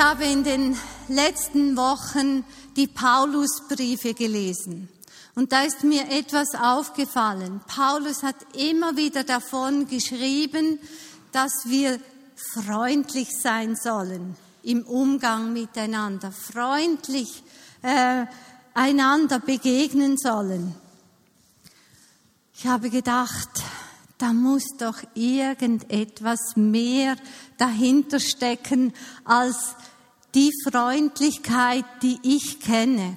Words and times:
Habe 0.00 0.24
in 0.24 0.44
den 0.44 0.78
letzten 1.08 1.76
Wochen 1.76 2.42
die 2.74 2.86
Paulusbriefe 2.86 4.14
gelesen. 4.14 4.88
Und 5.34 5.52
da 5.52 5.62
ist 5.62 5.84
mir 5.84 6.10
etwas 6.10 6.54
aufgefallen. 6.54 7.60
Paulus 7.66 8.22
hat 8.22 8.36
immer 8.56 8.96
wieder 8.96 9.24
davon 9.24 9.86
geschrieben, 9.86 10.78
dass 11.32 11.52
wir 11.66 12.00
freundlich 12.54 13.28
sein 13.42 13.76
sollen 13.76 14.36
im 14.62 14.84
Umgang 14.84 15.52
miteinander, 15.52 16.32
freundlich 16.32 17.42
äh, 17.82 18.24
einander 18.72 19.38
begegnen 19.38 20.16
sollen. 20.16 20.74
Ich 22.54 22.66
habe 22.66 22.88
gedacht, 22.88 23.50
da 24.16 24.32
muss 24.32 24.64
doch 24.78 24.98
irgendetwas 25.14 26.56
mehr 26.56 27.16
dahinter 27.56 28.20
stecken 28.20 28.92
als 29.24 29.74
die 30.34 30.50
Freundlichkeit, 30.64 31.84
die 32.02 32.18
ich 32.22 32.60
kenne. 32.60 33.16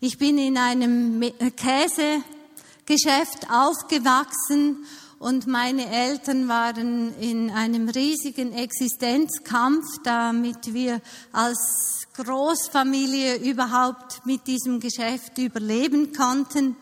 Ich 0.00 0.18
bin 0.18 0.38
in 0.38 0.56
einem 0.58 1.20
Käsegeschäft 1.56 3.50
aufgewachsen 3.50 4.86
und 5.18 5.46
meine 5.46 5.90
Eltern 5.90 6.48
waren 6.48 7.18
in 7.18 7.50
einem 7.50 7.88
riesigen 7.88 8.52
Existenzkampf, 8.52 9.84
damit 10.04 10.74
wir 10.74 11.00
als 11.32 12.06
Großfamilie 12.16 13.36
überhaupt 13.36 14.24
mit 14.26 14.46
diesem 14.46 14.80
Geschäft 14.80 15.38
überleben 15.38 16.12
konnten. 16.12 16.76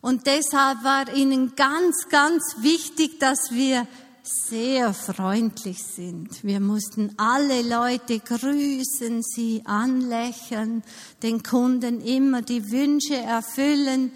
Und 0.00 0.26
deshalb 0.26 0.82
war 0.84 1.14
ihnen 1.14 1.54
ganz, 1.56 2.08
ganz 2.10 2.56
wichtig, 2.58 3.18
dass 3.20 3.38
wir 3.52 3.86
sehr 4.26 4.94
freundlich 4.94 5.82
sind. 5.82 6.42
Wir 6.42 6.60
mussten 6.60 7.14
alle 7.18 7.60
Leute 7.62 8.20
grüßen, 8.20 9.22
sie 9.22 9.62
anlächeln, 9.66 10.82
den 11.22 11.42
Kunden 11.42 12.00
immer 12.00 12.40
die 12.40 12.70
Wünsche 12.70 13.16
erfüllen 13.16 14.12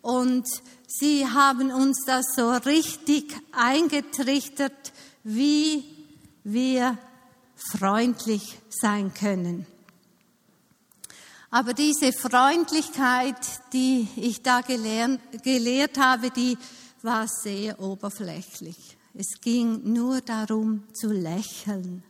und 0.00 0.46
sie 0.88 1.26
haben 1.26 1.70
uns 1.70 2.04
das 2.04 2.34
so 2.34 2.50
richtig 2.50 3.32
eingetrichtert, 3.52 4.92
wie 5.22 5.84
wir 6.42 6.98
freundlich 7.54 8.58
sein 8.68 9.14
können. 9.14 9.66
Aber 11.50 11.72
diese 11.72 12.12
Freundlichkeit, 12.12 13.36
die 13.72 14.08
ich 14.16 14.42
da 14.42 14.62
gelernt, 14.62 15.20
gelehrt 15.44 15.98
habe, 15.98 16.30
die 16.30 16.58
war 17.02 17.28
sehr 17.28 17.78
oberflächlich. 17.78 18.96
Es 19.14 19.40
ging 19.40 19.92
nur 19.92 20.20
darum 20.20 20.84
zu 20.94 21.08
lächeln. 21.08 22.02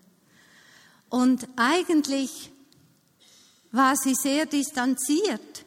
Und 1.09 1.49
eigentlich 1.57 2.53
war 3.73 3.97
sie 3.97 4.15
sehr 4.15 4.47
distanziert. 4.47 5.65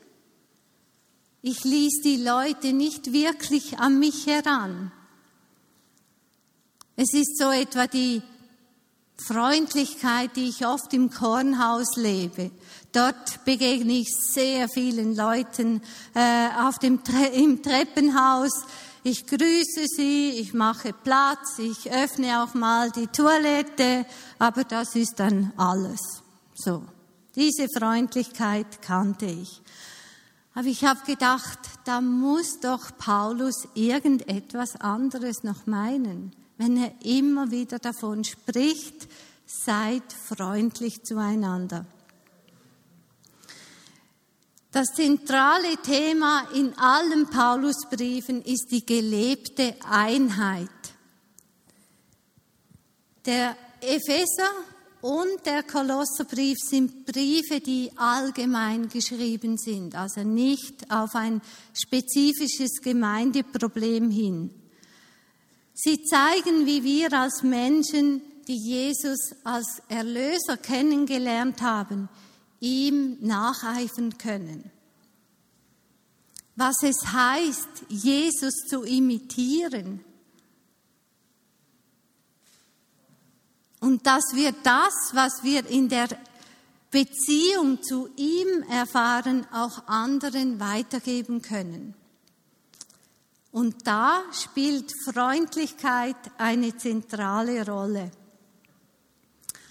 Ich 1.42 1.64
ließ 1.64 2.02
die 2.04 2.18
Leute 2.18 2.74
nicht 2.74 3.12
wirklich 3.12 3.78
an 3.78 4.00
mich 4.00 4.26
heran. 4.26 4.92
Es 6.96 7.14
ist 7.14 7.38
so 7.38 7.52
etwa 7.52 7.88
die 7.88 8.24
Freundlichkeit, 9.18 10.36
die 10.36 10.50
ich 10.50 10.66
oft 10.66 10.94
im 10.94 11.10
Kornhaus 11.10 11.96
lebe. 11.98 12.52
Dort 12.92 13.44
begegne 13.46 13.94
ich 13.94 14.14
sehr 14.34 14.68
vielen 14.70 15.16
Leuten 15.16 15.82
äh, 16.14 16.48
auf 16.58 16.80
dem 16.80 17.02
im 17.34 17.62
Treppenhaus. 17.62 18.52
Ich 19.08 19.28
grüße 19.28 19.86
sie, 19.86 20.32
ich 20.32 20.56
mache 20.56 20.92
Platz, 20.92 21.60
ich 21.60 21.92
öffne 21.92 22.42
auch 22.42 22.56
mal 22.56 22.90
die 22.90 23.06
Toilette, 23.06 24.04
aber 24.40 24.64
das 24.64 24.96
ist 24.96 25.20
dann 25.20 25.54
alles. 25.58 26.24
So. 26.56 26.82
Diese 27.36 27.68
Freundlichkeit 27.70 28.82
kannte 28.82 29.28
ich. 29.28 29.62
Aber 30.56 30.66
ich 30.66 30.86
habe 30.86 31.06
gedacht, 31.06 31.60
da 31.84 32.02
muss 32.02 32.60
doch 32.62 32.98
Paulus 32.98 33.68
irgendetwas 33.76 34.76
anderes 34.82 35.44
noch 35.44 35.68
meinen, 35.68 36.36
wenn 36.58 36.76
er 36.76 36.92
immer 37.04 37.52
wieder 37.52 37.78
davon 37.78 38.24
spricht, 38.24 39.08
seid 39.46 40.02
freundlich 40.14 41.04
zueinander. 41.04 41.86
Das 44.76 44.88
zentrale 44.94 45.78
Thema 45.78 46.50
in 46.54 46.78
allen 46.78 47.30
Paulusbriefen 47.30 48.42
ist 48.42 48.72
die 48.72 48.86
gelebte 48.86 49.74
Einheit. 49.90 50.68
Der 53.26 53.56
Epheser 53.80 54.52
und 55.00 55.46
der 55.46 55.64
Kolosserbrief 55.64 56.58
sind 56.60 57.06
Briefe, 57.06 57.62
die 57.62 57.90
allgemein 57.96 58.90
geschrieben 58.90 59.58
sind, 59.58 59.96
also 59.96 60.24
nicht 60.24 60.92
auf 60.92 61.16
ein 61.16 61.42
spezifisches 61.74 62.82
Gemeindeproblem 62.82 64.12
hin. 64.12 64.50
Sie 65.74 66.04
zeigen, 66.04 66.66
wie 66.66 66.84
wir 66.84 67.14
als 67.14 67.44
Menschen, 67.44 68.22
die 68.50 68.58
Jesus 68.58 69.36
als 69.46 69.82
Erlöser 69.88 70.58
kennengelernt 70.58 71.62
haben, 71.62 72.10
ihm 72.60 73.18
nacheifern 73.22 74.18
können. 74.18 74.72
Was 76.56 76.84
es 76.84 77.12
heißt, 77.12 77.86
Jesus 77.90 78.54
zu 78.68 78.84
imitieren. 78.84 80.04
Und 83.80 84.08
dass 84.08 84.24
wir 84.34 84.54
das, 84.64 84.94
was 85.14 85.44
wir 85.44 85.66
in 85.68 85.90
der 85.90 86.08
Beziehung 86.92 87.84
zu 87.84 88.10
ihm 88.16 88.64
erfahren, 88.70 89.46
auch 89.52 89.88
anderen 89.88 90.60
weitergeben 90.62 91.42
können. 91.42 91.94
Und 93.52 93.86
da 93.86 94.24
spielt 94.32 94.92
Freundlichkeit 95.04 96.16
eine 96.38 96.76
zentrale 96.78 97.66
Rolle. 97.66 98.12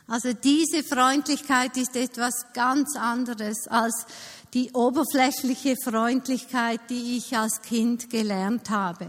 Also 0.06 0.32
diese 0.34 0.82
Freundlichkeit 0.82 1.76
ist 1.76 1.97
etwas 1.97 2.53
ganz 2.53 2.94
anderes 2.97 3.66
als 3.69 4.06
die 4.53 4.70
oberflächliche 4.72 5.76
Freundlichkeit, 5.82 6.81
die 6.91 7.16
ich 7.16 7.37
als 7.37 7.62
Kind 7.62 8.10
gelernt 8.10 8.70
habe. 8.70 9.09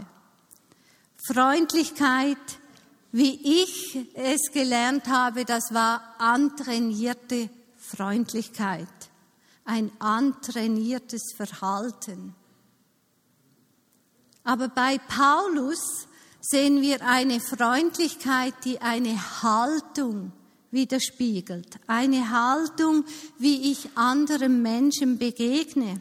Freundlichkeit, 1.26 2.38
wie 3.12 3.62
ich 3.62 3.98
es 4.14 4.52
gelernt 4.52 5.06
habe, 5.08 5.44
das 5.44 5.72
war 5.72 6.14
antrainierte 6.18 7.50
Freundlichkeit, 7.76 8.88
ein 9.64 9.90
antrainiertes 9.98 11.34
Verhalten. 11.36 12.34
Aber 14.44 14.68
bei 14.68 14.98
Paulus 14.98 16.06
sehen 16.40 16.80
wir 16.80 17.02
eine 17.02 17.40
Freundlichkeit, 17.40 18.54
die 18.64 18.80
eine 18.80 19.42
Haltung 19.42 20.32
widerspiegelt. 20.70 21.78
Eine 21.86 22.30
Haltung, 22.30 23.04
wie 23.38 23.72
ich 23.72 23.88
anderen 23.94 24.62
Menschen 24.62 25.18
begegne. 25.18 26.00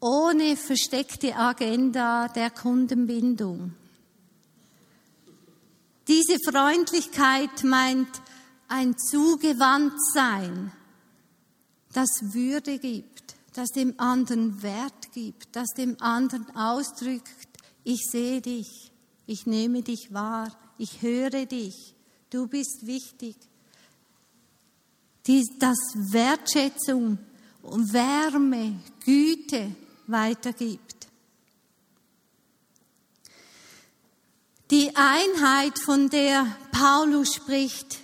Ohne 0.00 0.56
versteckte 0.56 1.34
Agenda 1.36 2.28
der 2.28 2.50
Kundenbindung. 2.50 3.74
Diese 6.06 6.38
Freundlichkeit 6.38 7.64
meint 7.64 8.08
ein 8.68 8.96
Zugewandtsein, 8.96 10.70
das 11.92 12.34
Würde 12.34 12.78
gibt, 12.78 13.34
das 13.54 13.70
dem 13.70 13.98
anderen 13.98 14.62
Wert 14.62 15.12
gibt, 15.12 15.56
das 15.56 15.68
dem 15.76 15.96
anderen 16.00 16.54
ausdrückt, 16.54 17.48
ich 17.84 18.02
sehe 18.10 18.40
dich, 18.40 18.92
ich 19.26 19.46
nehme 19.46 19.82
dich 19.82 20.12
wahr, 20.12 20.56
ich 20.78 21.02
höre 21.02 21.46
dich, 21.46 21.95
du 22.30 22.46
bist 22.46 22.86
wichtig. 22.86 23.36
Die, 25.26 25.44
das 25.58 25.78
Wertschätzung 26.12 27.18
und 27.62 27.92
Wärme, 27.92 28.80
Güte 29.04 29.74
weitergibt. 30.06 31.08
Die 34.70 34.90
Einheit, 34.94 35.78
von 35.78 36.10
der 36.10 36.56
Paulus 36.72 37.34
spricht, 37.34 37.98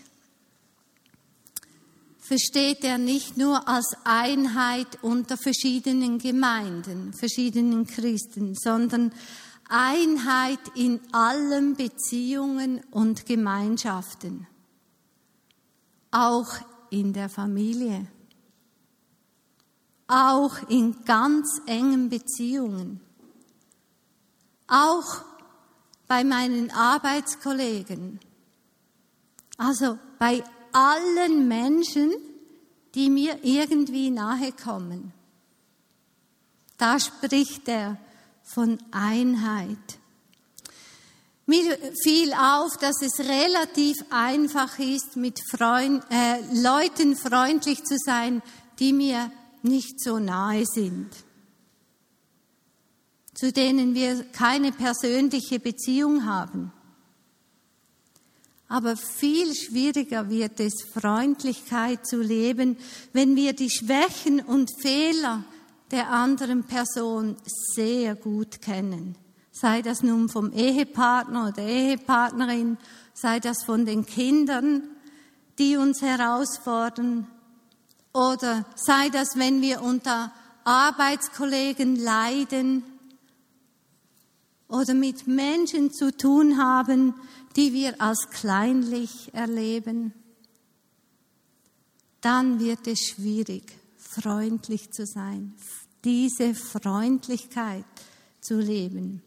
versteht 2.19 2.85
er 2.85 2.99
nicht 2.99 3.37
nur 3.37 3.69
als 3.69 3.97
Einheit 4.05 5.03
unter 5.03 5.37
verschiedenen 5.37 6.19
Gemeinden, 6.19 7.13
verschiedenen 7.13 7.87
Christen, 7.87 8.55
sondern 8.55 9.13
Einheit 9.69 10.61
in 10.75 11.01
allen 11.13 11.77
Beziehungen 11.77 12.83
und 12.91 13.27
Gemeinschaften, 13.27 14.47
auch 16.11 16.49
in 16.91 17.13
der 17.13 17.29
Familie, 17.29 18.07
auch 20.09 20.69
in 20.69 21.05
ganz 21.05 21.61
engen 21.67 22.11
Beziehungen, 22.11 23.01
auch 24.67 25.25
bei 26.07 26.25
meinen 26.25 26.71
Arbeitskollegen, 26.71 28.21
also 29.57 29.99
bei 30.19 30.45
allen 30.73 31.49
Menschen, 31.49 32.13
die 32.95 33.09
mir 33.09 33.39
irgendwie 33.43 34.11
nahe 34.11 34.53
kommen. 34.53 35.13
Da 36.77 36.99
spricht 36.99 37.69
er 37.69 37.97
von 38.45 38.79
Einheit. 38.91 39.79
Mir 41.47 41.77
fiel 42.03 42.33
auf, 42.35 42.77
dass 42.79 43.03
es 43.03 43.19
relativ 43.19 43.97
einfach 44.11 44.79
ist, 44.79 45.17
mit 45.17 45.41
Freund, 45.51 46.03
äh, 46.11 46.39
Leuten 46.63 47.17
freundlich 47.17 47.83
zu 47.85 47.97
sein, 47.99 48.43
die 48.79 48.93
mir 48.93 49.31
nicht 49.63 50.01
so 50.01 50.19
nahe 50.19 50.65
sind, 50.67 51.11
zu 53.35 53.53
denen 53.53 53.95
wir 53.95 54.25
keine 54.33 54.73
persönliche 54.73 55.59
Beziehung 55.59 56.27
haben. 56.27 56.73
Aber 58.69 58.97
viel 58.97 59.55
schwieriger 59.55 60.31
wird 60.31 60.59
es, 60.59 60.73
Freundlichkeit 60.95 62.07
zu 62.07 62.23
leben, 62.23 62.79
wenn 63.13 63.37
wir 63.37 63.53
die 63.53 63.69
Schwächen 63.69 64.41
und 64.41 64.71
Fehler 64.81 65.45
der 65.93 66.11
anderen 66.11 66.65
Person 66.65 67.37
sehr 67.75 68.15
gut 68.15 68.61
kennen. 68.61 69.17
Sei 69.53 69.83
das 69.83 70.03
nun 70.03 70.29
vom 70.29 70.51
Ehepartner 70.53 71.49
oder 71.49 71.63
Ehepartnerin, 71.63 72.79
sei 73.13 73.39
das 73.39 73.65
von 73.65 73.85
den 73.85 74.07
Kindern, 74.07 74.83
die 75.59 75.77
uns 75.77 76.01
herausfordern, 76.01 77.27
oder 78.15 78.67
sei 78.75 79.09
das, 79.09 79.37
wenn 79.37 79.63
wir 79.63 79.83
unter 79.83 80.33
Arbeitskollegen 80.65 81.97
leiden 81.97 82.85
oder 84.69 84.95
mit 84.95 85.27
Menschen 85.27 85.93
zu 85.93 86.15
tun 86.17 86.59
haben, 86.59 87.15
die 87.57 87.73
wir 87.73 88.01
als 88.01 88.29
kleinlich 88.31 89.33
erleben, 89.35 90.13
dann 92.21 92.61
wird 92.61 92.87
es 92.87 93.01
schwierig, 93.01 93.73
freundlich 93.99 94.93
zu 94.93 95.07
sein, 95.07 95.55
diese 96.05 96.55
Freundlichkeit 96.55 97.85
zu 98.41 98.59
leben. 98.59 99.23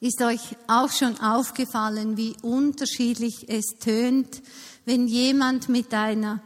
Ist 0.00 0.20
euch 0.20 0.56
auch 0.66 0.90
schon 0.90 1.20
aufgefallen, 1.20 2.16
wie 2.16 2.34
unterschiedlich 2.42 3.48
es 3.48 3.78
tönt, 3.78 4.42
wenn 4.84 5.06
jemand 5.06 5.68
mit 5.68 5.94
einer 5.94 6.42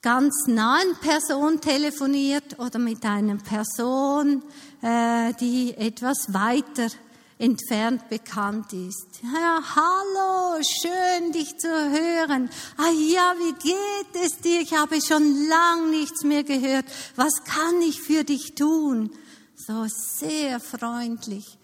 ganz 0.00 0.46
nahen 0.46 0.94
Person 1.02 1.60
telefoniert 1.60 2.58
oder 2.58 2.78
mit 2.78 3.04
einer 3.04 3.36
Person, 3.36 4.42
äh, 4.80 5.34
die 5.34 5.74
etwas 5.76 6.32
weiter 6.32 6.88
entfernt 7.38 8.08
bekannt 8.08 8.72
ist. 8.72 9.20
Ja, 9.22 9.60
hallo, 9.74 10.62
schön 10.62 11.32
dich 11.32 11.58
zu 11.58 11.68
hören. 11.68 12.48
Ah 12.78 12.90
ja, 12.90 13.34
wie 13.38 13.52
geht 13.52 14.24
es 14.24 14.38
dir? 14.38 14.60
Ich 14.60 14.72
habe 14.74 15.00
schon 15.02 15.46
lang 15.48 15.90
nichts 15.90 16.24
mehr 16.24 16.44
gehört. 16.44 16.86
Was 17.14 17.44
kann 17.44 17.82
ich 17.82 18.00
für 18.00 18.24
dich 18.24 18.54
tun? 18.54 19.10
So 19.54 19.86
sehr 19.88 20.60
freundlich. 20.60 21.58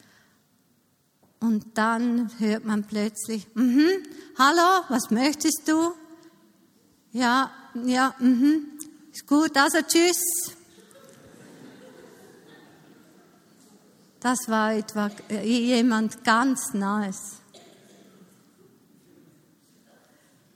Und 1.41 1.67
dann 1.75 2.31
hört 2.39 2.65
man 2.65 2.85
plötzlich, 2.85 3.47
mhm, 3.55 3.89
hallo, 4.39 4.85
was 4.89 5.11
möchtest 5.11 5.63
du? 5.67 5.93
Ja, 7.13 7.51
ja, 7.85 8.15
mhm, 8.21 8.79
ist 9.13 9.27
gut, 9.27 9.57
also 9.57 9.79
tschüss. 9.83 10.53
Das 14.23 14.39
war 14.47 14.73
etwa 14.73 15.11
äh, 15.29 15.45
jemand 15.45 16.23
ganz 16.23 16.75
Nahes. 16.75 17.41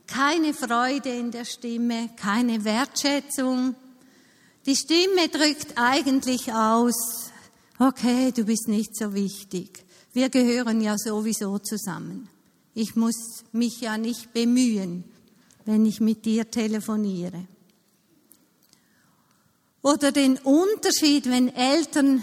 Keine 0.07 0.55
Freude 0.55 1.09
in 1.09 1.33
der 1.33 1.45
Stimme, 1.45 2.11
keine 2.15 2.65
Wertschätzung. 2.65 3.75
Die 4.67 4.77
Stimme 4.77 5.29
drückt 5.29 5.77
eigentlich 5.77 6.53
aus, 6.53 7.33
okay, 7.81 8.31
du 8.31 8.45
bist 8.45 8.69
nicht 8.69 8.97
so 8.97 9.13
wichtig. 9.15 9.85
Wir 10.13 10.29
gehören 10.29 10.81
ja 10.81 10.97
sowieso 10.97 11.59
zusammen. 11.59 12.29
Ich 12.73 12.95
muss 12.95 13.43
mich 13.51 13.81
ja 13.81 13.99
nicht 13.99 14.33
bemühen, 14.33 15.03
wenn 15.65 15.85
ich 15.87 16.01
mit 16.01 16.25
dir 16.25 16.49
telefoniere. 16.53 17.49
Oder 19.83 20.13
den 20.13 20.39
Unterschied, 20.39 21.29
wenn 21.29 21.49
Eltern 21.49 22.23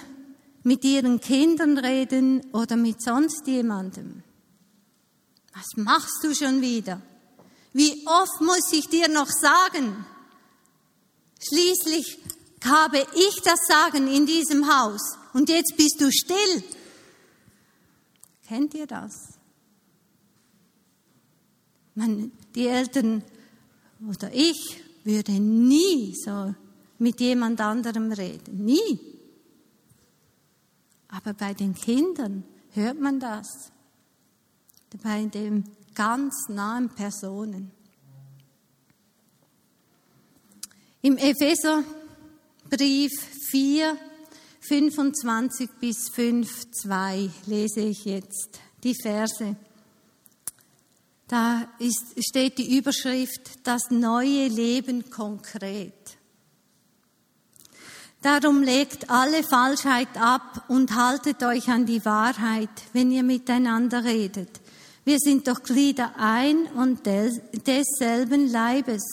mit 0.63 0.83
ihren 0.83 1.19
Kindern 1.19 1.77
reden 1.77 2.42
oder 2.54 2.75
mit 2.75 3.01
sonst 3.01 3.45
jemandem. 3.48 4.24
Was 5.54 5.75
machst 5.75 6.24
du 6.24 6.33
schon 6.33 6.62
wieder? 6.62 7.01
Wie 7.74 8.06
oft 8.07 8.42
muss 8.42 8.71
ich 8.71 8.88
dir 8.88 9.07
noch 9.10 9.30
sagen? 9.30 10.06
Schließlich 11.39 12.19
habe 12.63 13.06
ich 13.15 13.42
das 13.44 13.60
Sagen 13.68 14.07
in 14.07 14.25
diesem 14.25 14.68
Haus 14.74 15.18
und 15.33 15.50
jetzt 15.50 15.75
bist 15.75 16.00
du 16.00 16.12
still. 16.12 16.63
Kennt 18.48 18.74
ihr 18.74 18.88
das? 18.88 19.13
Man, 21.95 22.31
die 22.56 22.68
Eltern 22.68 23.24
oder 24.07 24.31
ich 24.33 24.83
würde 25.04 25.33
nie 25.33 26.15
so 26.15 26.56
mit 26.98 27.19
jemand 27.19 27.60
anderem 27.62 28.12
reden. 28.12 28.63
Nie. 28.63 29.12
Aber 31.15 31.33
bei 31.33 31.54
den 31.54 31.75
Kindern 31.75 32.44
hört 32.71 33.00
man 33.00 33.19
das. 33.19 33.71
Bei 35.03 35.24
den 35.25 35.63
ganz 35.93 36.34
nahen 36.50 36.89
Personen. 36.89 37.72
Im 41.03 41.17
Epheserbrief 41.17 43.12
4, 43.51 43.98
25 44.62 45.70
bis 45.79 46.10
5, 46.10 46.72
2 46.72 47.29
lese 47.46 47.82
ich 47.82 48.05
jetzt 48.05 48.60
die 48.84 48.96
Verse. 48.96 49.55
Da 51.27 51.67
ist, 51.79 52.15
steht 52.27 52.58
die 52.58 52.75
Überschrift 52.77 53.60
Das 53.63 53.91
neue 53.91 54.48
Leben 54.48 55.10
konkret. 55.10 56.17
Darum 58.24 58.63
legt 58.63 59.10
alle 59.10 59.44
Falschheit 59.44 60.08
ab 60.15 60.63
und 60.70 60.96
haltet 60.96 61.44
euch 61.44 61.68
an 61.68 61.86
die 61.86 62.06
Wahrheit, 62.06 62.70
wenn 62.94 63.12
ihr 63.12 63.22
miteinander 63.22 64.06
redet. 64.06 64.62
Wir 65.03 65.20
sind 65.20 65.50
doch 65.50 65.62
Glieder 65.62 66.13
ein 66.18 66.68
und 66.77 67.01
desselben 67.06 68.50
Leibes. 68.50 69.03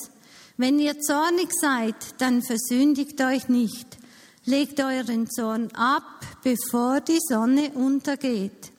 Wenn 0.56 0.78
ihr 0.78 1.00
zornig 1.00 1.48
seid, 1.60 1.96
dann 2.18 2.40
versündigt 2.40 3.20
euch 3.20 3.48
nicht. 3.48 3.98
Legt 4.44 4.78
euren 4.78 5.28
Zorn 5.28 5.70
ab, 5.74 6.24
bevor 6.44 7.00
die 7.00 7.18
Sonne 7.18 7.72
untergeht. 7.72 8.70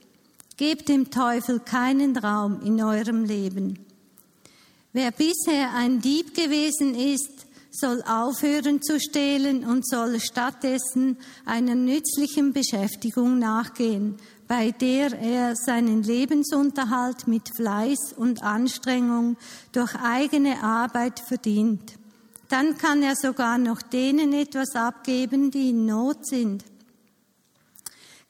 Gebt 0.55 0.88
dem 0.88 1.11
Teufel 1.11 1.59
keinen 1.59 2.15
Raum 2.15 2.61
in 2.63 2.81
eurem 2.81 3.25
Leben. 3.25 3.85
Wer 4.93 5.11
bisher 5.11 5.73
ein 5.75 6.00
Dieb 6.00 6.33
gewesen 6.33 6.95
ist, 6.95 7.40
soll 7.71 8.03
aufhören 8.03 8.81
zu 8.81 8.99
stehlen 8.99 9.65
und 9.65 9.87
soll 9.87 10.19
stattdessen 10.19 11.17
einer 11.45 11.75
nützlichen 11.75 12.51
Beschäftigung 12.51 13.39
nachgehen, 13.39 14.17
bei 14.47 14.71
der 14.71 15.17
er 15.17 15.55
seinen 15.55 16.03
Lebensunterhalt 16.03 17.27
mit 17.27 17.49
Fleiß 17.55 18.13
und 18.17 18.43
Anstrengung 18.43 19.37
durch 19.71 19.95
eigene 19.95 20.61
Arbeit 20.61 21.21
verdient. 21.21 21.93
Dann 22.49 22.77
kann 22.77 23.01
er 23.01 23.15
sogar 23.15 23.57
noch 23.57 23.81
denen 23.81 24.33
etwas 24.33 24.75
abgeben, 24.75 25.51
die 25.51 25.69
in 25.69 25.85
Not 25.85 26.27
sind. 26.27 26.65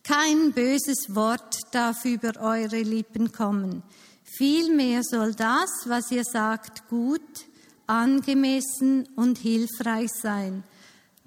Kein 0.03 0.51
böses 0.51 1.15
Wort 1.15 1.57
darf 1.71 2.05
über 2.05 2.39
eure 2.39 2.83
Lippen 2.83 3.31
kommen. 3.31 3.81
Vielmehr 4.24 5.01
soll 5.03 5.33
das, 5.33 5.69
was 5.86 6.12
ihr 6.12 6.24
sagt, 6.24 6.88
gut, 6.88 7.21
angemessen 7.91 9.05
und 9.17 9.38
hilfreich 9.38 10.10
sein. 10.13 10.63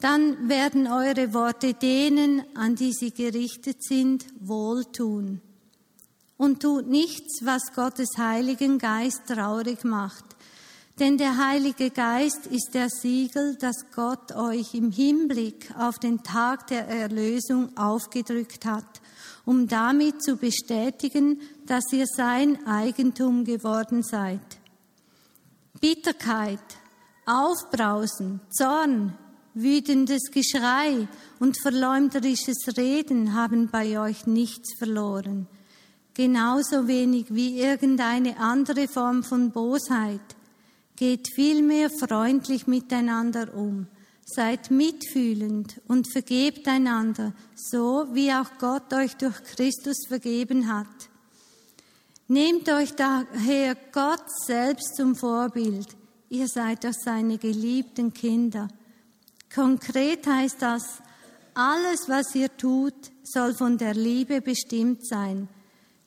Dann 0.01 0.49
werden 0.49 0.87
eure 0.87 1.35
Worte 1.35 1.75
denen, 1.75 2.43
an 2.57 2.75
die 2.75 2.93
sie 2.93 3.11
gerichtet 3.11 3.85
sind, 3.85 4.25
wohltun. 4.41 5.43
Und 6.39 6.63
tut 6.63 6.89
nichts, 6.89 7.45
was 7.45 7.75
Gottes 7.75 8.17
Heiligen 8.17 8.79
Geist 8.79 9.27
traurig 9.27 9.85
macht. 9.85 10.25
Denn 10.99 11.19
der 11.19 11.37
Heilige 11.37 11.91
Geist 11.91 12.47
ist 12.47 12.71
der 12.73 12.89
Siegel, 12.89 13.57
das 13.61 13.85
Gott 13.95 14.33
euch 14.33 14.75
im 14.75 14.91
Hinblick 14.91 15.69
auf 15.77 15.99
den 15.99 16.23
Tag 16.23 16.69
der 16.69 16.89
Erlösung 16.89 17.77
aufgedrückt 17.77 18.65
hat, 18.65 19.03
um 19.45 19.69
damit 19.69 20.23
zu 20.23 20.37
bestätigen, 20.37 21.41
dass 21.67 21.93
ihr 21.93 22.07
sein 22.07 22.67
Eigentum 22.67 23.45
geworden 23.45 24.03
seid. 24.03 24.64
Bitterkeit, 25.85 26.59
Aufbrausen, 27.27 28.41
Zorn, 28.49 29.19
wütendes 29.53 30.31
Geschrei 30.33 31.07
und 31.41 31.61
verleumderisches 31.61 32.79
Reden 32.79 33.35
haben 33.35 33.69
bei 33.69 34.01
euch 34.01 34.27
nichts 34.27 34.79
verloren, 34.79 35.47
genauso 36.15 36.89
wenig 36.89 37.27
wie 37.35 37.61
irgendeine 37.61 38.39
andere 38.39 38.89
Form 38.89 39.23
von 39.25 39.51
Bosheit– 39.51 40.21
Geht 40.97 41.29
vielmehr 41.35 41.91
freundlich 41.91 42.69
miteinander 42.69 43.53
um. 43.53 43.89
Seid 44.25 44.71
mitfühlend 44.71 45.81
und 45.89 46.11
vergebt 46.11 46.69
einander, 46.69 47.33
so 47.57 48.07
wie 48.13 48.33
auch 48.33 48.59
Gott 48.59 48.93
euch 48.95 49.17
durch 49.17 49.43
Christus 49.43 50.07
vergeben 50.07 50.73
hat. 50.73 50.87
Nehmt 52.27 52.69
euch 52.71 52.95
daher 52.95 53.77
Gott 53.93 54.25
selbst 54.47 54.97
zum 54.97 55.15
Vorbild. 55.15 55.89
Ihr 56.31 56.49
seid 56.49 56.85
doch 56.85 56.95
seine 56.95 57.37
geliebten 57.37 58.15
Kinder. 58.15 58.69
Konkret 59.55 60.27
heißt 60.27 60.63
das, 60.63 61.03
alles, 61.53 62.09
was 62.09 62.35
ihr 62.35 62.55
tut, 62.57 62.95
soll 63.23 63.55
von 63.55 63.77
der 63.77 63.95
Liebe 63.95 64.41
bestimmt 64.41 65.07
sein. 65.07 65.49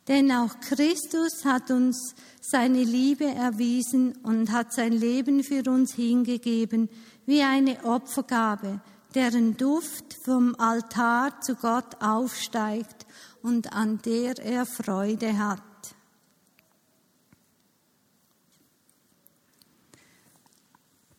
Denn 0.08 0.32
auch 0.32 0.60
Christus 0.60 1.46
hat 1.46 1.70
uns 1.70 2.16
seine 2.42 2.84
Liebe 2.84 3.26
erwiesen 3.26 4.18
und 4.24 4.52
hat 4.52 4.74
sein 4.74 4.94
Leben 4.94 5.44
für 5.44 5.70
uns 5.70 5.94
hingegeben 5.94 6.90
wie 7.26 7.44
eine 7.44 7.84
Opfergabe, 7.86 8.82
deren 9.14 9.56
Duft 9.56 10.16
vom 10.26 10.56
Altar 10.58 11.42
zu 11.42 11.56
Gott 11.56 12.02
aufsteigt 12.02 13.06
und 13.42 13.74
an 13.74 14.00
der 14.04 14.40
er 14.40 14.66
Freude 14.66 15.38
hat. 15.38 15.62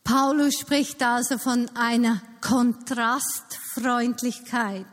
Paulus 0.09 0.59
spricht 0.59 1.01
also 1.03 1.37
von 1.37 1.69
einer 1.75 2.19
Kontrastfreundlichkeit, 2.41 4.87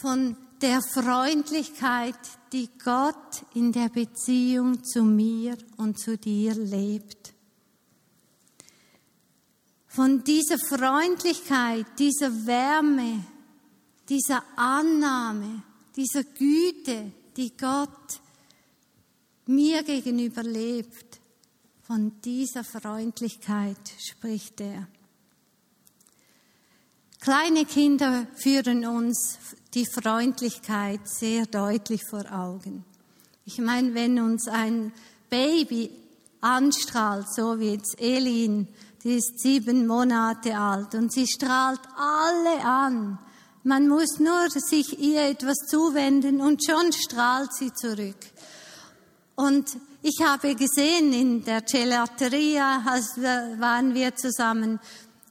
von 0.00 0.36
der 0.62 0.80
Freundlichkeit, 0.80 2.14
die 2.52 2.70
Gott 2.84 3.42
in 3.54 3.72
der 3.72 3.88
Beziehung 3.88 4.84
zu 4.84 5.02
mir 5.02 5.58
und 5.76 5.98
zu 5.98 6.16
dir 6.16 6.54
lebt. 6.54 7.34
Von 9.88 10.22
dieser 10.22 10.60
Freundlichkeit, 10.60 11.86
dieser 11.98 12.46
Wärme, 12.46 13.24
dieser 14.08 14.44
Annahme, 14.54 15.64
dieser 15.96 16.22
Güte, 16.22 17.10
die 17.36 17.56
Gott 17.56 18.20
mir 19.46 19.82
gegenüber 19.82 20.44
lebt, 20.44 21.15
von 21.86 22.20
dieser 22.24 22.64
Freundlichkeit 22.64 23.76
spricht 24.00 24.60
er. 24.60 24.88
Kleine 27.20 27.64
Kinder 27.64 28.26
führen 28.34 28.84
uns 28.84 29.38
die 29.72 29.86
Freundlichkeit 29.86 31.00
sehr 31.04 31.46
deutlich 31.46 32.02
vor 32.10 32.24
Augen. 32.32 32.84
Ich 33.44 33.58
meine, 33.58 33.94
wenn 33.94 34.20
uns 34.20 34.48
ein 34.48 34.92
Baby 35.30 35.90
anstrahlt, 36.40 37.32
so 37.32 37.60
wie 37.60 37.74
jetzt 37.74 38.00
Elin, 38.00 38.66
die 39.04 39.14
ist 39.18 39.38
sieben 39.38 39.86
Monate 39.86 40.58
alt 40.58 40.94
und 40.96 41.12
sie 41.12 41.28
strahlt 41.28 41.80
alle 41.96 42.64
an. 42.64 43.18
Man 43.62 43.88
muss 43.88 44.18
nur 44.18 44.50
sich 44.50 44.98
ihr 44.98 45.28
etwas 45.28 45.56
zuwenden 45.68 46.40
und 46.40 46.64
schon 46.64 46.92
strahlt 46.92 47.52
sie 47.54 47.72
zurück. 47.72 48.16
Und 49.36 49.76
ich 50.02 50.20
habe 50.24 50.54
gesehen 50.54 51.12
in 51.12 51.44
der 51.44 51.62
Gelateria, 51.62 52.82
als 52.86 53.16
waren 53.18 53.94
wir 53.94 54.16
zusammen, 54.16 54.80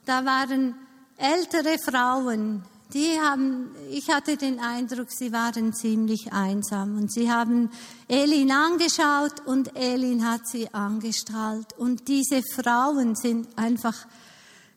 da 0.04 0.24
waren 0.24 0.74
ältere 1.16 1.78
Frauen, 1.78 2.62
die 2.92 3.18
haben, 3.20 3.74
ich 3.90 4.08
hatte 4.08 4.36
den 4.36 4.60
Eindruck, 4.60 5.08
sie 5.10 5.32
waren 5.32 5.72
ziemlich 5.74 6.32
einsam 6.32 6.96
und 6.96 7.12
sie 7.12 7.30
haben 7.30 7.70
Elin 8.06 8.52
angeschaut 8.52 9.44
und 9.44 9.76
Elin 9.76 10.24
hat 10.24 10.46
sie 10.46 10.72
angestrahlt 10.72 11.72
und 11.76 12.06
diese 12.06 12.42
Frauen 12.54 13.16
sind 13.16 13.48
einfach 13.58 14.06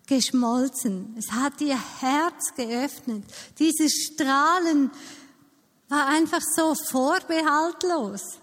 geschmolzen. 0.07 1.15
Es 1.19 1.31
hat 1.31 1.61
ihr 1.61 1.77
Herz 1.99 2.55
geöffnet. 2.55 3.23
Dieses 3.59 3.93
Strahlen 3.93 4.89
war 5.87 6.07
einfach 6.07 6.41
so 6.41 6.73
vorbehaltlos, 6.73 8.39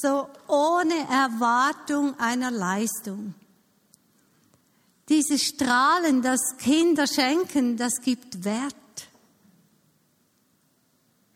so 0.00 0.28
ohne 0.46 0.94
Erwartung 1.08 2.18
einer 2.18 2.50
Leistung. 2.50 3.34
Dieses 5.08 5.42
Strahlen, 5.42 6.22
das 6.22 6.40
Kinder 6.58 7.06
schenken, 7.06 7.76
das 7.76 8.00
gibt 8.02 8.44
Wert. 8.44 8.74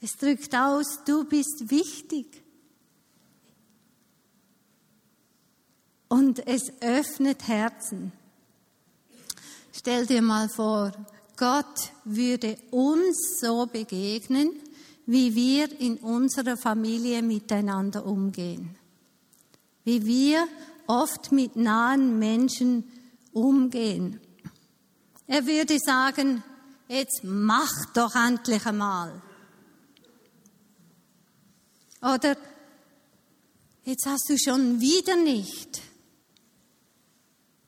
Es 0.01 0.17
drückt 0.17 0.55
aus, 0.55 1.05
du 1.05 1.25
bist 1.25 1.71
wichtig. 1.71 2.43
Und 6.09 6.45
es 6.47 6.73
öffnet 6.81 7.47
Herzen. 7.47 8.13
Stell 9.73 10.07
dir 10.07 10.23
mal 10.23 10.49
vor, 10.49 10.93
Gott 11.37 11.93
würde 12.05 12.59
uns 12.71 13.39
so 13.41 13.67
begegnen, 13.67 14.51
wie 15.11 15.35
wir 15.35 15.81
in 15.81 15.97
unserer 15.97 16.57
Familie 16.57 17.21
miteinander 17.21 18.07
umgehen. 18.07 18.77
Wie 19.83 20.07
wir 20.07 20.47
oft 20.87 21.33
mit 21.33 21.57
nahen 21.57 22.21
Menschen 22.21 22.85
umgehen. 23.33 24.21
Er 25.27 25.45
würde 25.49 25.79
sagen, 25.85 26.45
jetzt 26.87 27.23
mach 27.25 27.73
doch 27.93 28.15
endlich 28.15 28.65
einmal. 28.65 29.21
Oder 32.01 32.37
jetzt 33.83 34.07
hast 34.07 34.29
du 34.29 34.39
schon 34.39 34.81
wieder 34.81 35.17
nicht. 35.17 35.83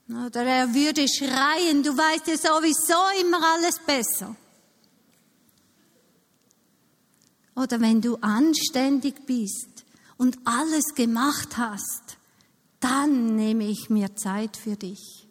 Oder 0.07 0.43
er 0.43 0.73
würde 0.73 1.05
schreien, 1.09 1.83
du 1.83 1.91
weißt 1.91 2.25
ja 2.27 2.37
sowieso 2.37 3.19
immer 3.19 3.41
alles 3.53 3.79
besser. 3.79 4.33
Oder 7.55 7.79
wenn 7.81 8.01
du 8.01 8.15
anständig 8.17 9.25
bist 9.25 9.85
und 10.17 10.37
alles 10.45 10.85
gemacht 10.95 11.57
hast, 11.57 12.17
dann 12.79 13.35
nehme 13.35 13.65
ich 13.65 13.89
mir 13.89 14.15
Zeit 14.15 14.57
für 14.57 14.75
dich. 14.75 15.27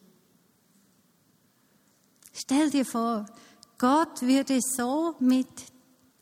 Stell 2.33 2.71
dir 2.71 2.85
vor, 2.85 3.27
Gott 3.79 4.23
würde 4.23 4.61
so 4.61 5.17
mit 5.19 5.49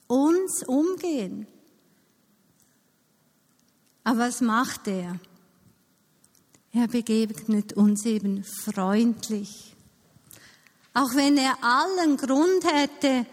uns 0.07 0.64
umgehen. 0.66 1.47
Aber 4.02 4.21
was 4.21 4.40
macht 4.40 4.88
er? 4.88 5.21
Er 6.73 6.88
begegnet 6.88 7.75
uns 7.75 8.04
eben 8.07 8.45
freundlich. 8.45 9.76
Auch 10.95 11.14
wenn 11.14 11.37
er 11.37 11.62
allen 11.62 12.16
Grund 12.16 12.64
hätte, 12.64 13.26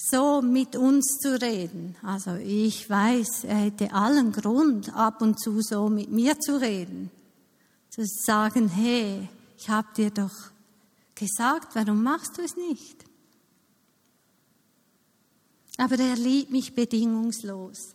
so 0.00 0.40
mit 0.42 0.76
uns 0.76 1.18
zu 1.18 1.40
reden. 1.40 1.96
Also 2.02 2.36
ich 2.36 2.88
weiß, 2.88 3.44
er 3.44 3.56
hätte 3.56 3.92
allen 3.92 4.30
Grund, 4.30 4.94
ab 4.94 5.20
und 5.20 5.40
zu 5.40 5.60
so 5.60 5.88
mit 5.88 6.10
mir 6.10 6.38
zu 6.38 6.60
reden. 6.60 7.10
Zu 7.90 8.04
sagen, 8.06 8.68
hey, 8.68 9.28
ich 9.58 9.68
habe 9.68 9.88
dir 9.96 10.10
doch 10.10 10.34
gesagt, 11.16 11.74
warum 11.74 12.04
machst 12.04 12.38
du 12.38 12.42
es 12.42 12.56
nicht? 12.56 13.04
Aber 15.78 15.98
er 15.98 16.14
liebt 16.14 16.52
mich 16.52 16.74
bedingungslos. 16.74 17.94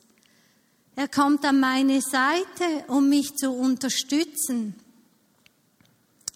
Er 0.96 1.08
kommt 1.08 1.46
an 1.46 1.60
meine 1.60 2.02
Seite, 2.02 2.86
um 2.88 3.08
mich 3.10 3.36
zu 3.36 3.52
unterstützen. 3.52 4.76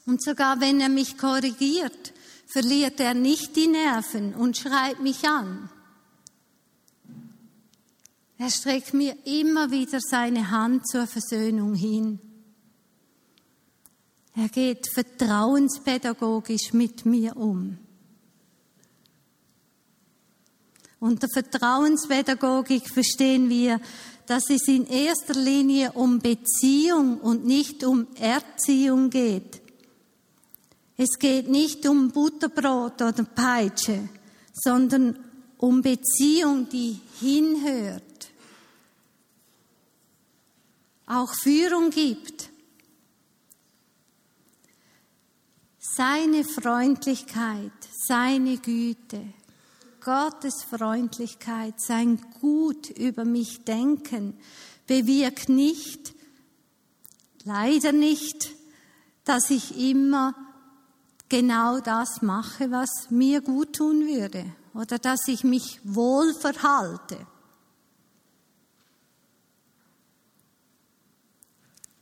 Und 0.06 0.24
sogar 0.24 0.62
wenn 0.62 0.80
er 0.80 0.90
mich 0.90 1.18
korrigiert, 1.18 2.14
verliert 2.48 3.00
er 3.00 3.14
nicht 3.14 3.56
die 3.56 3.68
Nerven 3.68 4.34
und 4.34 4.58
schreit 4.58 5.00
mich 5.02 5.28
an. 5.28 5.70
Er 8.38 8.50
streckt 8.50 8.94
mir 8.94 9.16
immer 9.26 9.72
wieder 9.72 10.00
seine 10.00 10.52
Hand 10.52 10.88
zur 10.88 11.08
Versöhnung 11.08 11.74
hin. 11.76 12.20
Er 14.36 14.50
geht 14.50 14.88
vertrauenspädagogisch 14.94 16.72
mit 16.74 17.06
mir 17.06 17.36
um. 17.36 17.80
Unter 21.00 21.28
Vertrauenspädagogik 21.28 22.88
verstehen 22.90 23.50
wir, 23.50 23.82
dass 24.28 24.50
es 24.50 24.68
in 24.68 24.86
erster 24.86 25.34
Linie 25.34 25.92
um 25.94 26.20
Beziehung 26.20 27.20
und 27.20 27.46
nicht 27.46 27.84
um 27.84 28.08
Erziehung 28.16 29.10
geht. 29.10 29.62
Es 30.98 31.20
geht 31.20 31.48
nicht 31.48 31.88
um 31.88 32.10
Butterbrot 32.10 33.04
oder 33.04 33.24
Peitsche, 33.24 34.10
sondern 34.52 35.18
um 35.58 35.84
Beziehung, 35.84 36.68
die 36.70 37.00
hinhört, 37.20 38.32
auch 41.06 41.34
Führung 41.36 41.92
gibt. 41.92 42.50
Seine 45.78 46.44
Freundlichkeit, 46.44 47.72
seine 48.08 48.58
Güte, 48.58 49.22
Gottes 50.02 50.64
Freundlichkeit, 50.64 51.80
sein 51.80 52.20
Gut 52.42 52.90
über 52.90 53.24
mich 53.24 53.64
denken, 53.66 54.40
bewirkt 54.88 55.50
nicht, 55.50 56.14
leider 57.44 57.92
nicht, 57.92 58.50
dass 59.26 59.50
ich 59.50 59.78
immer 59.78 60.47
genau 61.30 61.80
das 61.80 62.22
mache, 62.22 62.72
was 62.72 63.10
mir 63.10 63.42
gut 63.42 63.76
tun 63.76 64.08
würde 64.08 64.46
oder 64.74 65.00
dass 65.00 65.28
ich 65.28 65.44
mich 65.44 65.80
wohl 65.84 66.34
verhalte. 66.34 67.18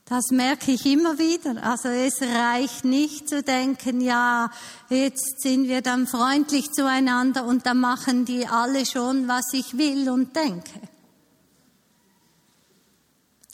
Das 0.07 0.25
merke 0.29 0.71
ich 0.71 0.85
immer 0.85 1.17
wieder. 1.17 1.63
Also 1.63 1.89
es 1.89 2.21
reicht 2.21 2.85
nicht 2.85 3.27
zu 3.27 3.41
denken, 3.41 4.01
ja, 4.01 4.51
jetzt 4.89 5.41
sind 5.41 5.67
wir 5.67 5.81
dann 5.81 6.05
freundlich 6.05 6.71
zueinander 6.71 7.45
und 7.45 7.65
dann 7.65 7.79
machen 7.79 8.23
die 8.23 8.45
alle 8.45 8.85
schon, 8.85 9.27
was 9.27 9.51
ich 9.53 9.77
will 9.79 10.09
und 10.09 10.35
denke. 10.35 10.79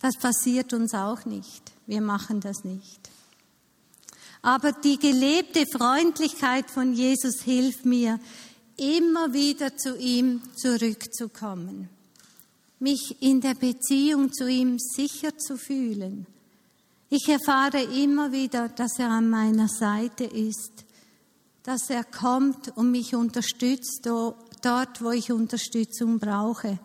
Das 0.02 0.18
passiert 0.18 0.74
uns 0.74 0.94
auch 0.94 1.24
nicht. 1.24 1.72
Wir 1.86 2.02
machen 2.02 2.42
das 2.42 2.66
nicht. 2.66 3.11
Aber 4.42 4.72
die 4.72 4.98
gelebte 4.98 5.66
Freundlichkeit 5.72 6.70
von 6.70 6.94
Jesus 6.94 7.42
hilft 7.44 7.86
mir, 7.86 8.20
immer 8.78 9.34
wieder 9.34 9.78
zu 9.78 9.98
ihm 9.98 10.42
zurückzukommen, 10.56 11.90
mich 12.80 13.22
in 13.22 13.42
der 13.42 13.54
Beziehung 13.54 14.34
zu 14.34 14.48
ihm 14.48 14.80
sicher 14.80 15.38
zu 15.38 15.58
fühlen 15.58 16.26
ich 17.14 17.28
erfahre 17.28 17.84
immer 17.84 18.32
wieder, 18.32 18.70
dass 18.70 18.98
er 18.98 19.10
an 19.10 19.30
meiner 19.30 19.68
Seite 19.68 20.24
ist, 20.24 20.86
dass 21.62 21.90
er 21.90 22.06
kommt 22.06 22.76
und 22.78 22.90
mich 22.90 23.14
unterstützt 23.14 24.06
dort, 24.06 25.02
wo 25.04 25.12
ich 25.12 25.30
Unterstützung 25.30 26.20
brauche. 26.20 26.80